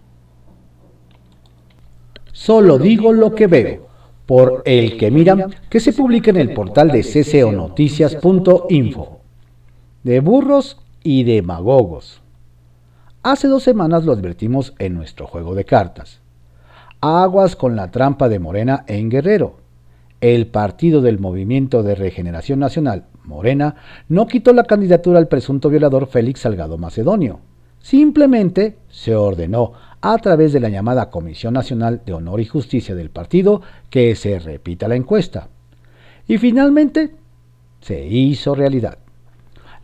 Solo 2.31 2.77
digo 2.77 3.11
lo 3.11 3.33
que 3.35 3.47
veo, 3.47 3.87
por 4.25 4.61
el 4.65 4.97
que 4.97 5.11
miran, 5.11 5.53
que 5.69 5.79
se 5.79 5.91
publica 5.91 6.29
en 6.29 6.37
el 6.37 6.53
portal 6.53 6.89
de 6.89 7.03
cconoticias.info. 7.03 9.19
De 10.03 10.19
burros 10.21 10.79
y 11.03 11.23
demagogos. 11.23 12.21
Hace 13.23 13.49
dos 13.49 13.63
semanas 13.63 14.05
lo 14.05 14.13
advertimos 14.13 14.73
en 14.79 14.93
nuestro 14.93 15.27
juego 15.27 15.53
de 15.53 15.65
cartas. 15.65 16.21
Aguas 17.01 17.57
con 17.57 17.75
la 17.75 17.91
trampa 17.91 18.29
de 18.29 18.39
Morena 18.39 18.85
en 18.87 19.09
Guerrero. 19.09 19.57
El 20.21 20.47
partido 20.47 21.01
del 21.01 21.19
Movimiento 21.19 21.83
de 21.83 21.95
Regeneración 21.95 22.59
Nacional, 22.59 23.07
Morena, 23.23 23.75
no 24.07 24.27
quitó 24.27 24.53
la 24.53 24.63
candidatura 24.63 25.19
al 25.19 25.27
presunto 25.27 25.69
violador 25.69 26.07
Félix 26.07 26.41
Salgado 26.41 26.77
Macedonio. 26.77 27.41
Simplemente 27.81 28.77
se 28.89 29.15
ordenó 29.15 29.73
a 30.01 30.17
través 30.17 30.53
de 30.53 30.59
la 30.59 30.69
llamada 30.69 31.09
Comisión 31.09 31.53
Nacional 31.53 32.01
de 32.05 32.13
Honor 32.13 32.39
y 32.39 32.45
Justicia 32.45 32.95
del 32.95 33.09
partido 33.09 33.61
que 33.89 34.15
se 34.15 34.39
repita 34.39 34.87
la 34.87 34.95
encuesta. 34.95 35.49
Y 36.27 36.37
finalmente 36.37 37.15
se 37.81 38.05
hizo 38.05 38.55
realidad. 38.55 38.97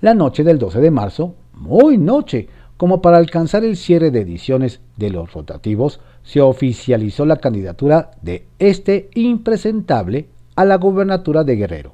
La 0.02 0.14
noche 0.14 0.44
del 0.44 0.60
12 0.60 0.80
de 0.80 0.92
marzo, 0.92 1.36
muy 1.54 1.98
noche, 1.98 2.48
como 2.78 3.02
para 3.02 3.18
alcanzar 3.18 3.64
el 3.64 3.78
cierre 3.78 4.12
de 4.12 4.22
ediciones 4.22 4.82
de 4.98 5.10
los 5.10 5.32
rotativos, 5.34 6.02
se 6.24 6.42
oficializó 6.42 7.26
la 7.26 7.38
candidatura 7.38 8.12
de 8.22 8.46
este 8.60 9.10
impresentable 9.16 10.28
a 10.56 10.66
la 10.66 10.76
gubernatura 10.76 11.44
de 11.44 11.56
Guerrero. 11.56 11.94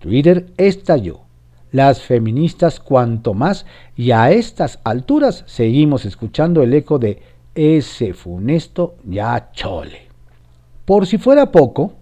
Twitter 0.00 0.46
estalló. 0.56 1.20
Las 1.72 2.02
feministas 2.02 2.80
cuanto 2.80 3.34
más 3.34 3.66
y 3.96 4.10
a 4.10 4.30
estas 4.32 4.80
alturas 4.84 5.44
seguimos 5.46 6.04
escuchando 6.04 6.62
el 6.62 6.74
eco 6.74 6.98
de 6.98 7.22
ese 7.54 8.14
funesto 8.14 8.96
ya 9.04 9.50
chole. 9.52 10.08
Por 10.84 11.06
si 11.06 11.18
fuera 11.18 11.52
poco, 11.52 11.94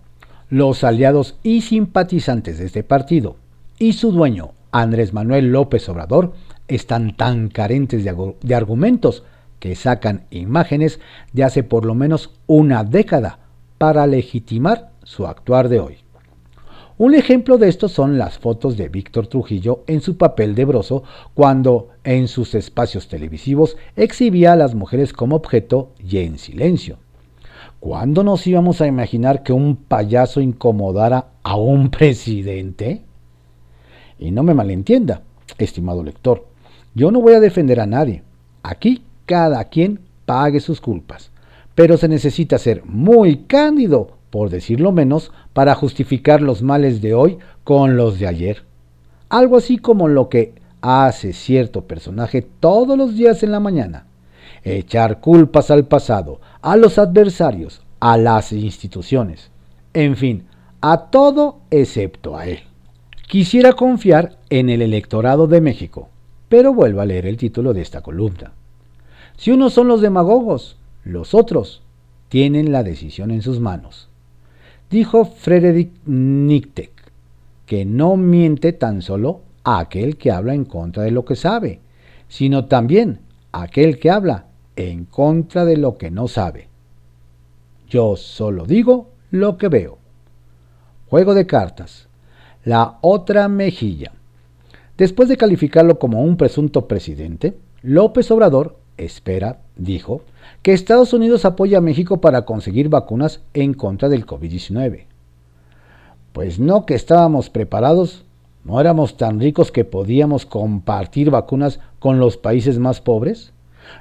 los 0.48 0.84
aliados 0.84 1.36
y 1.42 1.60
simpatizantes 1.60 2.58
de 2.58 2.66
este 2.66 2.82
partido 2.82 3.36
y 3.78 3.92
su 3.92 4.12
dueño, 4.12 4.52
Andrés 4.72 5.12
Manuel 5.12 5.52
López 5.52 5.88
Obrador, 5.88 6.32
están 6.68 7.16
tan 7.16 7.48
carentes 7.48 8.04
de, 8.04 8.54
argumentos 8.54 9.24
que 9.58 9.74
sacan 9.74 10.26
imágenes 10.30 11.00
de 11.32 11.44
hace 11.44 11.62
por 11.62 11.84
lo 11.84 11.94
menos 11.94 12.34
una 12.46 12.84
década 12.84 13.40
para 13.78 14.06
legitimar 14.06 14.90
su 15.02 15.26
actuar 15.26 15.68
de 15.68 15.80
hoy. 15.80 15.98
Un 16.98 17.14
ejemplo 17.14 17.58
de 17.58 17.68
esto 17.68 17.88
son 17.88 18.18
las 18.18 18.38
fotos 18.38 18.76
de 18.76 18.88
Víctor 18.88 19.28
Trujillo 19.28 19.84
en 19.86 20.00
su 20.00 20.16
papel 20.16 20.56
de 20.56 20.64
broso 20.64 21.04
cuando 21.32 21.90
en 22.02 22.26
sus 22.26 22.56
espacios 22.56 23.06
televisivos 23.06 23.76
exhibía 23.94 24.54
a 24.54 24.56
las 24.56 24.74
mujeres 24.74 25.12
como 25.12 25.36
objeto 25.36 25.92
y 26.04 26.18
en 26.18 26.38
silencio. 26.38 26.98
¿Cuándo 27.78 28.24
nos 28.24 28.44
íbamos 28.48 28.80
a 28.80 28.88
imaginar 28.88 29.44
que 29.44 29.52
un 29.52 29.76
payaso 29.76 30.40
incomodara 30.40 31.28
a 31.44 31.54
un 31.54 31.88
presidente? 31.92 33.02
Y 34.18 34.32
no 34.32 34.42
me 34.42 34.54
malentienda, 34.54 35.22
estimado 35.56 36.02
lector, 36.02 36.46
yo 36.96 37.12
no 37.12 37.20
voy 37.20 37.34
a 37.34 37.40
defender 37.40 37.78
a 37.78 37.86
nadie. 37.86 38.24
Aquí 38.64 39.04
cada 39.24 39.62
quien 39.66 40.00
pague 40.26 40.58
sus 40.58 40.80
culpas. 40.80 41.30
Pero 41.76 41.96
se 41.96 42.08
necesita 42.08 42.58
ser 42.58 42.84
muy 42.84 43.44
cándido, 43.44 44.17
por 44.30 44.50
decirlo 44.50 44.92
menos, 44.92 45.32
para 45.52 45.74
justificar 45.74 46.40
los 46.40 46.62
males 46.62 47.00
de 47.00 47.14
hoy 47.14 47.38
con 47.64 47.96
los 47.96 48.18
de 48.18 48.26
ayer. 48.26 48.64
Algo 49.28 49.56
así 49.56 49.78
como 49.78 50.08
lo 50.08 50.28
que 50.28 50.54
hace 50.80 51.32
cierto 51.32 51.82
personaje 51.82 52.42
todos 52.60 52.96
los 52.96 53.14
días 53.14 53.42
en 53.42 53.52
la 53.52 53.60
mañana. 53.60 54.06
Echar 54.64 55.20
culpas 55.20 55.70
al 55.70 55.86
pasado, 55.86 56.40
a 56.62 56.76
los 56.76 56.98
adversarios, 56.98 57.82
a 58.00 58.16
las 58.16 58.52
instituciones, 58.52 59.50
en 59.94 60.16
fin, 60.16 60.44
a 60.80 61.10
todo 61.10 61.58
excepto 61.70 62.36
a 62.36 62.46
él. 62.46 62.60
Quisiera 63.26 63.72
confiar 63.74 64.36
en 64.50 64.70
el 64.70 64.82
electorado 64.82 65.46
de 65.46 65.60
México, 65.60 66.08
pero 66.48 66.72
vuelvo 66.72 67.00
a 67.00 67.06
leer 67.06 67.26
el 67.26 67.36
título 67.36 67.74
de 67.74 67.82
esta 67.82 68.00
columna. 68.00 68.52
Si 69.36 69.50
unos 69.50 69.74
son 69.74 69.88
los 69.88 70.00
demagogos, 70.00 70.76
los 71.04 71.34
otros 71.34 71.82
tienen 72.28 72.72
la 72.72 72.82
decisión 72.82 73.30
en 73.30 73.42
sus 73.42 73.60
manos. 73.60 74.08
Dijo 74.90 75.26
Frederick 75.26 75.92
Nicktek 76.06 76.90
que 77.66 77.84
no 77.84 78.16
miente 78.16 78.72
tan 78.72 79.02
solo 79.02 79.42
a 79.62 79.80
aquel 79.80 80.16
que 80.16 80.30
habla 80.30 80.54
en 80.54 80.64
contra 80.64 81.02
de 81.02 81.10
lo 81.10 81.26
que 81.26 81.36
sabe, 81.36 81.80
sino 82.28 82.64
también 82.64 83.20
a 83.52 83.64
aquel 83.64 83.98
que 83.98 84.10
habla 84.10 84.46
en 84.76 85.04
contra 85.04 85.66
de 85.66 85.76
lo 85.76 85.98
que 85.98 86.10
no 86.10 86.26
sabe. 86.28 86.68
Yo 87.88 88.16
solo 88.16 88.64
digo 88.64 89.10
lo 89.30 89.58
que 89.58 89.68
veo. 89.68 89.98
Juego 91.10 91.34
de 91.34 91.46
cartas. 91.46 92.08
La 92.64 92.96
otra 93.02 93.48
mejilla. 93.48 94.12
Después 94.96 95.28
de 95.28 95.36
calificarlo 95.36 95.98
como 95.98 96.22
un 96.22 96.38
presunto 96.38 96.88
presidente, 96.88 97.58
López 97.82 98.30
Obrador 98.30 98.78
espera, 98.96 99.58
dijo, 99.76 100.22
que 100.62 100.72
Estados 100.72 101.12
Unidos 101.12 101.44
apoye 101.44 101.76
a 101.76 101.80
México 101.80 102.20
para 102.20 102.42
conseguir 102.42 102.88
vacunas 102.88 103.40
en 103.54 103.74
contra 103.74 104.08
del 104.08 104.26
COVID-19. 104.26 105.04
Pues 106.32 106.58
no 106.58 106.86
que 106.86 106.94
estábamos 106.94 107.50
preparados, 107.50 108.24
no 108.64 108.80
éramos 108.80 109.16
tan 109.16 109.40
ricos 109.40 109.72
que 109.72 109.84
podíamos 109.84 110.46
compartir 110.46 111.30
vacunas 111.30 111.80
con 111.98 112.18
los 112.18 112.36
países 112.36 112.78
más 112.78 113.00
pobres, 113.00 113.52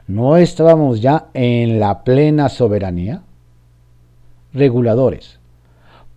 no 0.08 0.38
estábamos 0.38 1.02
ya 1.02 1.28
en 1.34 1.80
la 1.80 2.04
plena 2.04 2.50
soberanía. 2.50 3.24
Reguladores, 4.54 5.40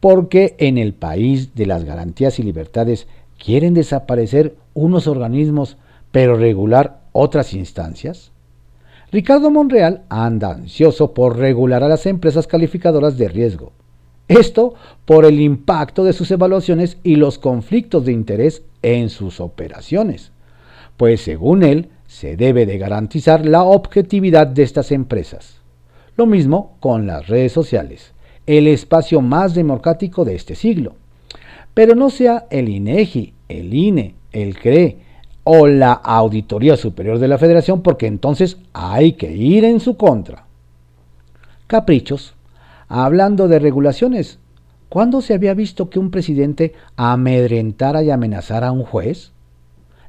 porque 0.01 0.55
en 0.59 0.79
el 0.79 0.95
país 0.95 1.55
de 1.55 1.67
las 1.67 1.85
garantías 1.85 2.39
y 2.39 2.43
libertades 2.43 3.07
quieren 3.39 3.75
desaparecer 3.75 4.57
unos 4.75 5.07
organismos, 5.07 5.77
pero 6.11 6.37
regular 6.37 7.01
otras 7.13 7.53
instancias? 7.55 8.33
Ricardo 9.13 9.51
Monreal 9.51 10.03
anda 10.09 10.53
ansioso 10.53 11.13
por 11.15 11.37
regular 11.37 11.83
a 11.83 11.89
las 11.89 12.07
empresas 12.07 12.47
calificadoras 12.47 13.19
de 13.19 13.29
riesgo. 13.29 13.73
Esto 14.29 14.75
por 15.05 15.25
el 15.25 15.41
impacto 15.41 16.05
de 16.05 16.13
sus 16.13 16.31
evaluaciones 16.31 16.99
y 17.03 17.17
los 17.17 17.39
conflictos 17.39 18.05
de 18.05 18.13
interés 18.13 18.63
en 18.83 19.11
sus 19.11 19.41
operaciones, 19.41 20.31
pues 20.97 21.23
según 21.23 21.65
él 21.65 21.89
se 22.07 22.37
debe 22.37 22.67
de 22.67 22.79
garantizar 22.79 23.45
la 23.45 23.65
objetividad 23.65 24.47
de 24.47 24.63
estas 24.63 24.93
empresas. 24.93 25.57
Lo 26.17 26.27
mismo 26.27 26.77
con 26.79 27.09
las 27.09 27.27
redes 27.27 27.51
sociales, 27.51 28.13
el 28.47 28.69
espacio 28.69 29.21
más 29.21 29.55
democrático 29.55 30.25
de 30.25 30.37
este 30.37 30.55
siglo. 30.55 30.95
Pero 31.75 31.97
no 31.97 32.11
sea 32.11 32.47
el 32.51 32.69
INEGI, 32.69 33.35
el 33.49 33.75
INE, 33.75 34.15
el 34.31 34.57
CRE 34.57 34.99
o 35.45 35.67
la 35.67 35.93
Auditoría 35.93 36.77
Superior 36.77 37.19
de 37.19 37.29
la 37.29 37.39
Federación, 37.39 37.83
porque 37.83 38.07
entonces 38.07 38.59
hay 38.73 39.13
que 39.13 39.33
ir 39.33 39.65
en 39.65 39.81
su 39.81 39.97
contra. 39.97 40.45
Caprichos. 41.67 42.35
Hablando 42.89 43.47
de 43.47 43.61
regulaciones, 43.61 44.41
¿cuándo 44.89 45.21
se 45.21 45.35
había 45.35 45.55
visto 45.55 45.89
que 45.89 46.01
un 46.01 46.11
presidente 46.11 46.73
amedrentara 46.97 48.03
y 48.03 48.11
amenazara 48.11 48.69
a 48.69 48.73
un 48.73 48.83
juez? 48.83 49.31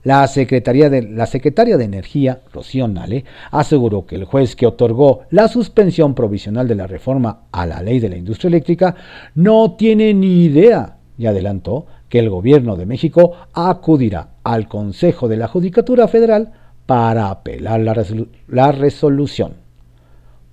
La, 0.04 0.28
Secretaría 0.28 0.90
de, 0.90 1.04
la 1.04 1.28
secretaria 1.28 1.78
de 1.78 1.84
Energía, 1.84 2.42
Rocío 2.52 2.88
Nale, 2.88 3.24
aseguró 3.52 4.08
que 4.08 4.16
el 4.16 4.26
juez 4.26 4.56
que 4.56 4.66
otorgó 4.66 5.22
la 5.30 5.48
suspensión 5.48 6.16
provisional 6.16 6.68
de 6.68 6.74
la 6.74 6.88
reforma 6.88 7.42
a 7.52 7.68
la 7.68 7.84
ley 7.84 8.00
de 8.00 8.10
la 8.10 8.18
industria 8.18 8.48
eléctrica 8.48 8.96
no 9.36 9.74
tiene 9.74 10.16
ni 10.16 10.46
idea 10.46 10.98
y 11.20 11.28
adelantó 11.28 11.86
que 12.12 12.20
el 12.20 12.30
gobierno 12.30 12.76
de 12.76 12.86
México 12.86 13.32
acudirá 13.54 14.32
al 14.44 14.68
Consejo 14.68 15.30
de 15.30 15.38
la 15.38 15.48
Judicatura 15.48 16.10
Federal 16.10 16.52
para 16.86 17.30
apelar 17.30 17.80
la, 17.80 18.72
resolución. 18.74 19.54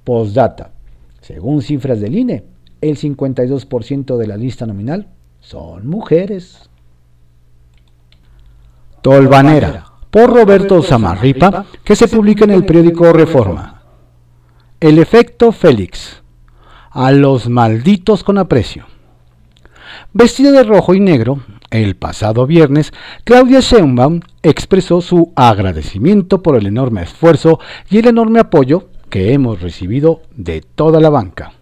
Postdata. 0.05 0.71
Según 1.21 1.61
cifras 1.61 2.01
del 2.01 2.15
INE, 2.15 2.45
el 2.81 2.97
52% 2.97 4.17
de 4.17 4.27
la 4.29 4.37
lista 4.37 4.67
nominal 4.67 5.09
son 5.41 5.89
mujeres. 5.89 6.71
Tolvanera, 9.03 9.85
por 10.13 10.33
Roberto 10.33 10.81
Zamarripa, 10.81 11.67
que 11.83 11.97
se 11.97 12.07
publica 12.07 12.45
en 12.45 12.53
el 12.53 12.65
periódico 12.65 13.13
Reforma. 13.13 13.83
El 14.79 15.01
efecto 15.01 15.51
Félix. 15.51 16.23
A 16.91 17.11
los 17.11 17.49
malditos 17.49 18.23
con 18.23 18.39
aprecio. 18.39 18.87
Vestida 20.15 20.53
de 20.53 20.65
rojo 20.65 20.95
y 20.95 21.01
negro, 21.01 21.41
el 21.71 21.95
pasado 21.95 22.47
viernes, 22.47 22.95
Claudia 23.25 23.61
Sheinbaum 23.61 24.21
expresó 24.43 25.03
su 25.03 25.35
agradecimiento 25.37 26.43
por 26.43 26.57
el 26.57 26.67
enorme 26.67 27.03
esfuerzo 27.03 27.61
y 27.91 27.99
el 27.99 28.07
enorme 28.07 28.41
apoyo 28.41 28.89
que 29.11 29.35
hemos 29.35 29.61
recibido 29.61 30.23
de 30.35 30.63
toda 30.63 30.99
la 31.01 31.11
banca. 31.11 31.53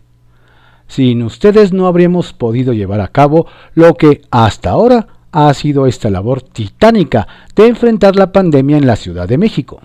sin 0.86 1.24
ustedes 1.24 1.72
no 1.72 1.88
habríamos 1.88 2.32
podido 2.32 2.72
llevar 2.72 3.00
a 3.00 3.08
cabo 3.08 3.48
lo 3.74 3.94
que 3.94 4.22
hasta 4.30 4.70
ahora 4.70 5.08
ha 5.32 5.52
sido 5.52 5.88
esta 5.88 6.08
labor 6.08 6.40
titánica 6.40 7.26
de 7.56 7.66
enfrentar 7.66 8.14
la 8.14 8.30
pandemia 8.30 8.76
en 8.76 8.86
la 8.86 8.94
Ciudad 8.94 9.26
de 9.26 9.38
México. 9.38 9.80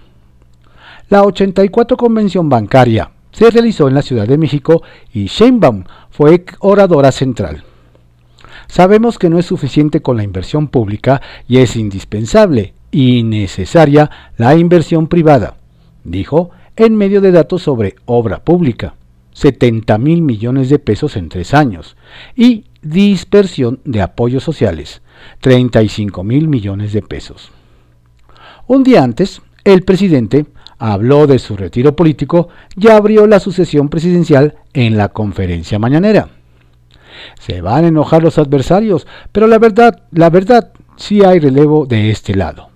La 1.10 1.24
84 1.24 1.97
Convención 1.97 2.47
Bancaria 2.47 3.10
se 3.32 3.50
realizó 3.50 3.88
en 3.88 3.95
la 3.95 4.04
Ciudad 4.04 4.28
de 4.28 4.38
México 4.38 4.84
y 5.12 5.26
Sheinbaum 5.26 5.86
fue 6.12 6.45
oradora 6.60 7.12
central. 7.12 7.63
Sabemos 8.71 9.19
que 9.19 9.29
no 9.29 9.38
es 9.38 9.45
suficiente 9.45 10.01
con 10.01 10.15
la 10.15 10.23
inversión 10.23 10.69
pública 10.69 11.21
y 11.45 11.57
es 11.57 11.75
indispensable 11.75 12.73
y 12.89 13.21
necesaria 13.21 14.10
la 14.38 14.55
inversión 14.55 15.07
privada, 15.07 15.57
dijo 16.05 16.51
en 16.77 16.95
medio 16.95 17.19
de 17.19 17.34
datos 17.34 17.63
sobre 17.63 17.95
obra 18.05 18.45
pública, 18.45 18.95
70 19.34 19.97
mil 19.97 20.21
millones 20.21 20.69
de 20.69 20.79
pesos 20.79 21.17
en 21.17 21.27
tres 21.27 21.53
años, 21.53 21.97
y 22.34 22.63
dispersión 22.81 23.81
de 23.84 24.01
apoyos 24.01 24.45
sociales, 24.45 25.01
35 25.41 26.23
mil 26.23 26.47
millones 26.47 26.93
de 26.93 27.01
pesos. 27.01 27.51
Un 28.67 28.86
día 28.86 29.03
antes, 29.03 29.41
el 29.65 29.81
presidente 29.81 30.45
habló 30.77 31.27
de 31.27 31.39
su 31.39 31.57
retiro 31.57 31.93
político 31.93 32.47
y 32.77 32.88
abrió 32.88 33.27
la 33.27 33.41
sucesión 33.41 33.89
presidencial 33.89 34.55
en 34.71 34.95
la 34.95 35.10
conferencia 35.10 35.77
mañanera. 35.77 36.40
Se 37.39 37.62
van 37.62 37.86
a 37.86 37.88
enojar 37.89 38.23
los 38.23 38.38
adversarios, 38.38 39.07
pero 39.31 39.47
la 39.47 39.60
verdad, 39.60 40.03
la 40.12 40.29
verdad, 40.29 40.71
sí 40.95 41.23
hay 41.23 41.39
relevo 41.39 41.86
de 41.86 42.12
este 42.12 42.36
lado. 42.36 42.69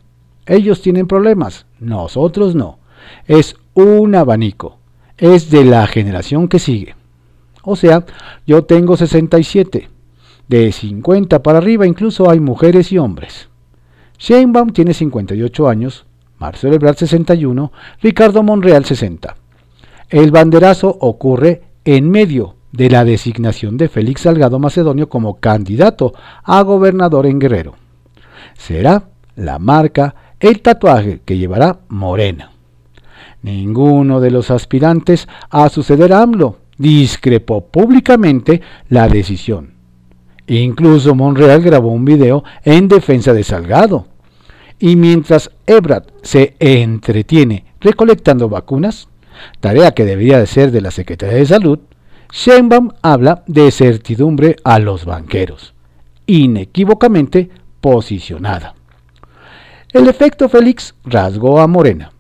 Ellos 0.46 0.82
tienen 0.82 1.08
problemas, 1.08 1.66
nosotros 1.80 2.56
no. 2.56 2.80
Es 3.26 3.56
un 3.74 4.16
abanico. 4.16 4.78
Es 5.18 5.50
de 5.50 5.64
la 5.64 5.88
generación 5.88 6.48
que 6.48 6.60
sigue. 6.60 6.96
O 7.64 7.76
sea, 7.76 8.06
yo 8.46 8.64
tengo 8.66 8.98
67. 8.98 9.90
De 10.48 10.72
50 10.72 11.42
para 11.42 11.58
arriba 11.58 11.88
incluso 11.88 12.30
hay 12.30 12.40
mujeres 12.40 12.92
y 12.92 12.98
hombres. 12.98 13.50
Sheinbaum 14.20 14.70
tiene 14.70 14.94
58 14.94 15.68
años, 15.68 16.06
Marcelo 16.38 16.76
Ebrard 16.76 16.98
61, 16.98 17.72
Ricardo 18.02 18.44
Monreal 18.44 18.86
60. 18.86 19.36
El 20.10 20.32
banderazo 20.32 20.96
ocurre 21.00 21.64
en 21.84 22.10
medio 22.10 22.56
de 22.76 22.90
la 22.90 23.06
designación 23.06 23.78
de 23.78 23.90
Félix 23.90 24.22
Salgado 24.22 24.60
Macedonio 24.60 25.10
como 25.10 25.40
candidato 25.40 26.14
a 26.44 26.62
gobernador 26.62 27.26
en 27.26 27.40
Guerrero. 27.40 27.76
Será 28.58 29.10
la 29.36 29.60
marca, 29.60 30.16
el 30.40 30.62
tatuaje 30.62 31.22
que 31.26 31.38
llevará 31.38 31.80
Morena. 31.88 32.52
Ninguno 33.42 34.20
de 34.20 34.32
los 34.32 34.52
aspirantes 34.52 35.28
a 35.50 35.70
suceder 35.70 36.14
a 36.14 36.22
AMLO 36.22 36.58
discrepó 36.78 37.66
públicamente 37.66 38.62
la 38.90 39.08
decisión. 39.08 39.76
Incluso 40.48 41.16
Monreal 41.16 41.62
grabó 41.62 41.90
un 41.90 42.06
video 42.06 42.44
en 42.64 42.88
defensa 42.88 43.34
de 43.34 43.44
Salgado. 43.44 44.08
Y 44.78 44.96
mientras 44.96 45.52
Ebrard 45.66 46.06
se 46.22 46.56
entretiene 46.60 47.66
recolectando 47.80 48.50
vacunas, 48.50 49.08
tarea 49.60 49.92
que 49.92 50.06
debería 50.06 50.40
de 50.40 50.48
ser 50.48 50.72
de 50.72 50.82
la 50.82 50.92
Secretaría 50.92 51.38
de 51.38 51.46
Salud, 51.46 51.80
Sheinbaum 52.38 52.90
habla 53.02 53.46
de 53.48 53.72
certidumbre 53.72 54.58
a 54.66 54.80
los 54.80 55.06
banqueros, 55.06 55.74
inequívocamente 56.28 57.50
posicionada. 57.80 58.76
El 59.94 60.10
efecto 60.10 60.50
Félix 60.50 60.96
rasgó 61.06 61.62
a 61.62 61.68
Morena, 61.68 62.12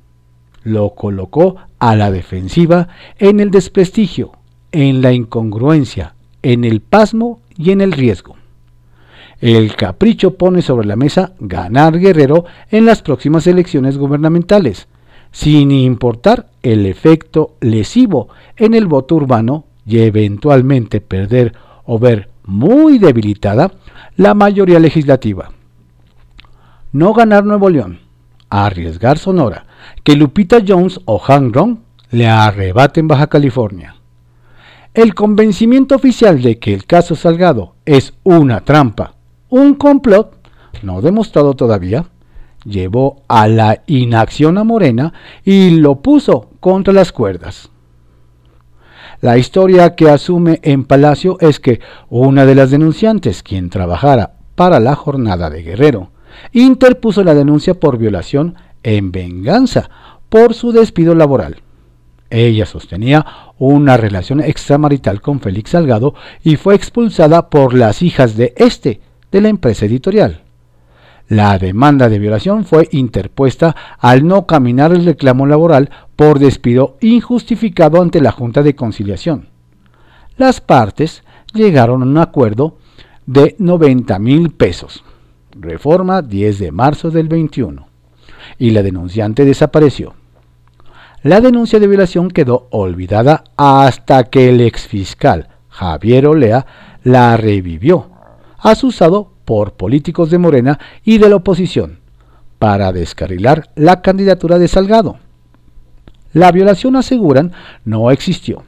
lo 0.64 0.96
colocó 0.96 1.58
a 1.80 1.98
la 1.98 2.12
defensiva 2.12 2.88
en 3.20 3.42
el 3.42 3.52
desprestigio, 3.52 4.32
en 4.72 5.02
la 5.02 5.12
incongruencia, 5.12 6.16
en 6.44 6.64
el 6.64 6.80
pasmo 6.80 7.42
y 7.58 7.72
en 7.72 7.82
el 7.82 7.92
riesgo. 7.92 8.38
El 9.42 9.76
capricho 9.76 10.38
pone 10.38 10.62
sobre 10.62 10.88
la 10.88 10.96
mesa 10.96 11.34
ganar 11.42 12.00
Guerrero 12.00 12.46
en 12.72 12.86
las 12.86 13.02
próximas 13.02 13.48
elecciones 13.48 13.98
gubernamentales, 13.98 14.88
sin 15.34 15.72
importar 15.72 16.52
el 16.64 16.86
efecto 16.86 17.58
lesivo 17.60 18.30
en 18.56 18.76
el 18.76 18.88
voto 18.88 19.16
urbano 19.16 19.65
y 19.86 20.00
eventualmente 20.00 21.02
perder 21.02 21.54
o 21.86 22.00
ver 22.00 22.30
muy 22.46 22.98
debilitada 22.98 23.72
la 24.16 24.34
mayoría 24.34 24.80
legislativa. 24.80 25.52
No 26.92 27.14
ganar 27.14 27.44
Nuevo 27.46 27.70
León, 27.70 28.00
arriesgar 28.50 29.18
Sonora, 29.18 29.66
que 30.04 30.16
Lupita 30.16 30.60
Jones 30.66 31.00
o 31.06 31.22
Han 31.28 31.54
Rong 31.54 31.78
le 32.12 32.28
arrebaten 32.28 33.08
Baja 33.08 33.28
California. 33.28 33.96
El 34.94 35.14
convencimiento 35.14 35.96
oficial 35.96 36.42
de 36.42 36.58
que 36.58 36.74
el 36.74 36.86
caso 36.86 37.16
Salgado 37.16 37.76
es 37.86 38.14
una 38.24 38.62
trampa, 38.62 39.16
un 39.50 39.76
complot, 39.76 40.48
no 40.84 41.02
demostrado 41.02 41.54
todavía, 41.54 42.06
llevó 42.64 43.24
a 43.28 43.48
la 43.48 43.84
inacción 43.88 44.58
a 44.58 44.64
Morena 44.64 45.14
y 45.44 45.72
lo 45.72 46.02
puso 46.02 46.50
contra 46.60 46.94
las 46.94 47.12
cuerdas. 47.12 47.70
La 49.26 49.40
historia 49.40 49.96
que 49.96 50.08
asume 50.08 50.60
en 50.62 50.84
Palacio 50.84 51.38
es 51.40 51.60
que 51.60 51.80
una 52.12 52.46
de 52.46 52.54
las 52.54 52.70
denunciantes, 52.70 53.42
quien 53.42 53.72
trabajara 53.72 54.36
para 54.54 54.80
la 54.80 54.94
jornada 54.94 55.50
de 55.50 55.64
Guerrero, 55.64 56.12
interpuso 56.52 57.24
la 57.24 57.34
denuncia 57.34 57.74
por 57.74 57.98
violación 57.98 58.54
en 58.84 59.12
venganza 59.12 59.90
por 60.30 60.54
su 60.54 60.72
despido 60.72 61.16
laboral. 61.16 61.64
Ella 62.30 62.68
sostenía 62.68 63.26
una 63.58 63.98
relación 63.98 64.42
extramarital 64.42 65.22
con 65.22 65.40
Félix 65.40 65.72
Salgado 65.72 66.14
y 66.44 66.58
fue 66.58 66.76
expulsada 66.76 67.50
por 67.50 67.74
las 67.74 68.04
hijas 68.04 68.38
de 68.38 68.54
este 68.58 69.02
de 69.32 69.42
la 69.42 69.50
empresa 69.50 69.88
editorial. 69.88 70.45
La 71.28 71.58
demanda 71.58 72.08
de 72.08 72.20
violación 72.20 72.66
fue 72.66 72.88
interpuesta 72.92 73.76
al 74.00 74.28
no 74.28 74.46
caminar 74.46 74.92
el 74.92 75.06
reclamo 75.06 75.48
laboral 75.48 75.90
por 76.16 76.38
despido 76.38 76.98
injustificado 77.02 78.02
ante 78.02 78.22
la 78.22 78.32
Junta 78.32 78.62
de 78.62 78.76
Conciliación. 78.76 79.48
Las 80.38 80.62
partes 80.62 81.24
llegaron 81.54 82.04
a 82.04 82.06
un 82.06 82.18
acuerdo 82.20 82.78
de 83.26 83.56
90 83.58 84.20
mil 84.20 84.52
pesos. 84.52 85.04
Reforma 85.52 86.22
10 86.22 86.60
de 86.60 86.72
marzo 86.72 87.10
del 87.10 87.28
21. 87.28 87.88
Y 88.60 88.72
la 88.72 88.84
denunciante 88.84 89.46
desapareció. 89.46 90.14
La 91.24 91.42
denuncia 91.42 91.80
de 91.80 91.88
violación 91.88 92.30
quedó 92.30 92.68
olvidada 92.70 93.46
hasta 93.58 94.26
que 94.26 94.50
el 94.50 94.62
exfiscal 94.62 95.48
Javier 95.70 96.28
Olea 96.28 96.68
la 97.04 97.36
revivió, 97.36 98.12
asusado 98.60 99.32
por 99.46 99.74
políticos 99.74 100.30
de 100.30 100.40
Morena 100.40 100.80
y 101.04 101.20
de 101.20 101.30
la 101.30 101.38
oposición, 101.38 102.00
para 102.60 102.92
descarrilar 102.92 103.70
la 103.76 104.02
candidatura 104.02 104.58
de 104.58 104.68
Salgado. 104.68 105.18
La 106.34 106.52
violación, 106.52 106.96
aseguran, 106.98 107.54
no 107.86 108.12
existió. 108.12 108.64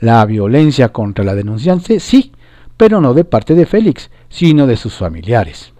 La 0.00 0.24
violencia 0.24 0.88
contra 0.90 1.24
la 1.24 1.34
denunciante 1.34 2.00
sí, 2.00 2.32
pero 2.76 3.00
no 3.00 3.12
de 3.12 3.24
parte 3.24 3.54
de 3.54 3.66
Félix, 3.66 4.10
sino 4.28 4.66
de 4.66 4.76
sus 4.76 4.94
familiares. 4.94 5.72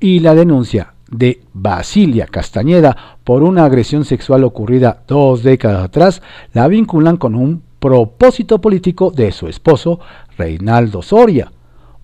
Y 0.00 0.20
la 0.20 0.34
denuncia 0.34 0.94
de 1.10 1.40
Basilia 1.54 2.26
Castañeda 2.26 2.96
por 3.24 3.42
una 3.42 3.64
agresión 3.64 4.04
sexual 4.04 4.44
ocurrida 4.44 5.02
dos 5.06 5.42
décadas 5.42 5.84
atrás 5.84 6.22
la 6.52 6.68
vinculan 6.68 7.16
con 7.16 7.34
un 7.34 7.62
propósito 7.78 8.60
político 8.60 9.10
de 9.10 9.32
su 9.32 9.48
esposo, 9.48 10.00
Reinaldo 10.36 11.02
Soria, 11.02 11.50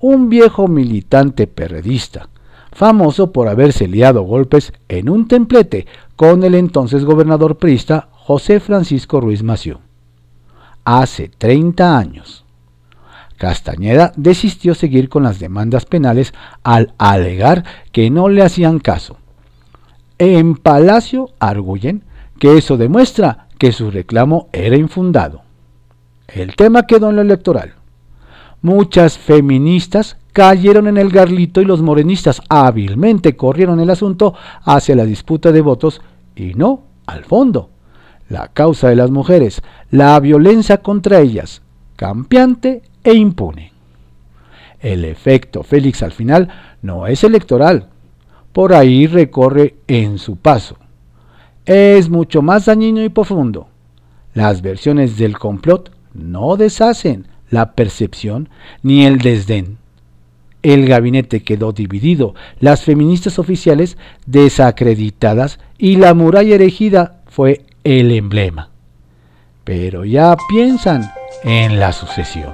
un 0.06 0.28
viejo 0.28 0.68
militante 0.68 1.46
perredista, 1.46 2.28
famoso 2.72 3.32
por 3.32 3.48
haberse 3.48 3.88
liado 3.88 4.20
golpes 4.20 4.74
en 4.86 5.08
un 5.08 5.28
templete 5.28 5.86
con 6.14 6.44
el 6.44 6.54
entonces 6.54 7.06
gobernador 7.06 7.56
priista 7.56 8.08
José 8.12 8.60
Francisco 8.60 9.18
Ruiz 9.22 9.42
Maciú. 9.42 9.78
Hace 10.84 11.30
30 11.30 11.96
años. 11.96 12.44
Castañeda 13.38 14.12
desistió 14.14 14.74
seguir 14.74 15.08
con 15.08 15.22
las 15.22 15.38
demandas 15.38 15.86
penales 15.86 16.34
al 16.64 16.92
alegar 16.98 17.64
que 17.90 18.10
no 18.10 18.28
le 18.28 18.42
hacían 18.42 18.80
caso. 18.80 19.16
En 20.18 20.56
Palacio 20.56 21.30
arguyen 21.38 22.04
que 22.38 22.58
eso 22.58 22.76
demuestra 22.76 23.46
que 23.56 23.72
su 23.72 23.90
reclamo 23.90 24.50
era 24.52 24.76
infundado. 24.76 25.44
El 26.28 26.56
tema 26.56 26.82
quedó 26.82 27.08
en 27.08 27.16
lo 27.16 27.22
electoral. 27.22 27.76
Muchas 28.64 29.18
feministas 29.18 30.16
cayeron 30.32 30.86
en 30.86 30.96
el 30.96 31.10
garlito 31.10 31.60
y 31.60 31.66
los 31.66 31.82
morenistas 31.82 32.40
hábilmente 32.48 33.36
corrieron 33.36 33.78
el 33.78 33.90
asunto 33.90 34.32
hacia 34.64 34.96
la 34.96 35.04
disputa 35.04 35.52
de 35.52 35.60
votos 35.60 36.00
y 36.34 36.54
no 36.54 36.84
al 37.04 37.26
fondo. 37.26 37.68
La 38.30 38.48
causa 38.48 38.88
de 38.88 38.96
las 38.96 39.10
mujeres, 39.10 39.60
la 39.90 40.18
violencia 40.18 40.78
contra 40.78 41.20
ellas, 41.20 41.60
campeante 41.96 42.80
e 43.02 43.12
impune. 43.12 43.74
El 44.80 45.04
efecto 45.04 45.62
Félix 45.62 46.02
al 46.02 46.12
final 46.12 46.48
no 46.80 47.06
es 47.06 47.22
electoral, 47.22 47.90
por 48.54 48.72
ahí 48.72 49.06
recorre 49.06 49.74
en 49.88 50.16
su 50.16 50.36
paso. 50.36 50.78
Es 51.66 52.08
mucho 52.08 52.40
más 52.40 52.64
dañino 52.64 53.04
y 53.04 53.10
profundo. 53.10 53.68
Las 54.32 54.62
versiones 54.62 55.18
del 55.18 55.36
complot 55.36 55.94
no 56.14 56.56
deshacen, 56.56 57.33
la 57.54 57.72
percepción 57.72 58.50
ni 58.82 59.06
el 59.06 59.18
desdén. 59.18 59.78
El 60.62 60.86
gabinete 60.86 61.42
quedó 61.42 61.72
dividido, 61.72 62.34
las 62.58 62.82
feministas 62.82 63.38
oficiales 63.38 63.96
desacreditadas 64.26 65.58
y 65.78 65.96
la 65.96 66.14
muralla 66.14 66.54
erigida 66.56 67.22
fue 67.26 67.64
el 67.84 68.10
emblema. 68.12 68.70
Pero 69.62 70.04
ya 70.04 70.36
piensan 70.48 71.10
en 71.44 71.78
la 71.78 71.92
sucesión. 71.92 72.52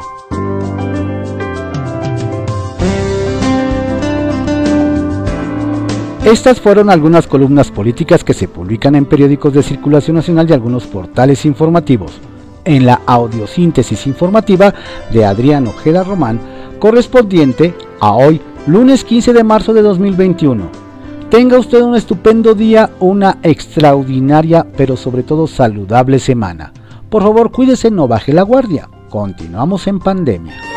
Estas 6.25 6.61
fueron 6.61 6.91
algunas 6.91 7.27
columnas 7.27 7.71
políticas 7.71 8.23
que 8.23 8.35
se 8.35 8.47
publican 8.47 8.95
en 8.95 9.07
periódicos 9.07 9.55
de 9.55 9.63
circulación 9.63 10.17
nacional 10.17 10.49
y 10.49 10.53
algunos 10.53 10.87
portales 10.87 11.45
informativos. 11.45 12.21
En 12.65 12.87
la 12.87 13.01
audiosíntesis 13.07 14.07
informativa 14.07 14.75
de 15.13 15.25
Adrián 15.25 15.67
Ojeda 15.67 16.05
Román, 16.05 16.41
correspondiente 16.79 17.75
a 18.01 18.13
hoy, 18.13 18.41
lunes 18.67 19.05
15 19.05 19.33
de 19.33 19.45
marzo 19.45 19.73
de 19.73 19.83
2021. 19.83 20.69
Tenga 21.31 21.59
usted 21.59 21.81
un 21.81 21.95
estupendo 21.95 22.55
día, 22.55 22.91
una 22.99 23.39
extraordinaria, 23.43 24.67
pero 24.77 24.97
sobre 24.97 25.23
todo 25.23 25.47
saludable 25.47 26.19
semana. 26.19 26.73
Por 27.09 27.23
favor, 27.23 27.51
cuídese, 27.51 27.91
no 27.91 28.09
baje 28.09 28.33
la 28.33 28.43
guardia. 28.43 28.89
Continuamos 29.09 29.87
en 29.87 30.01
pandemia. 30.01 30.70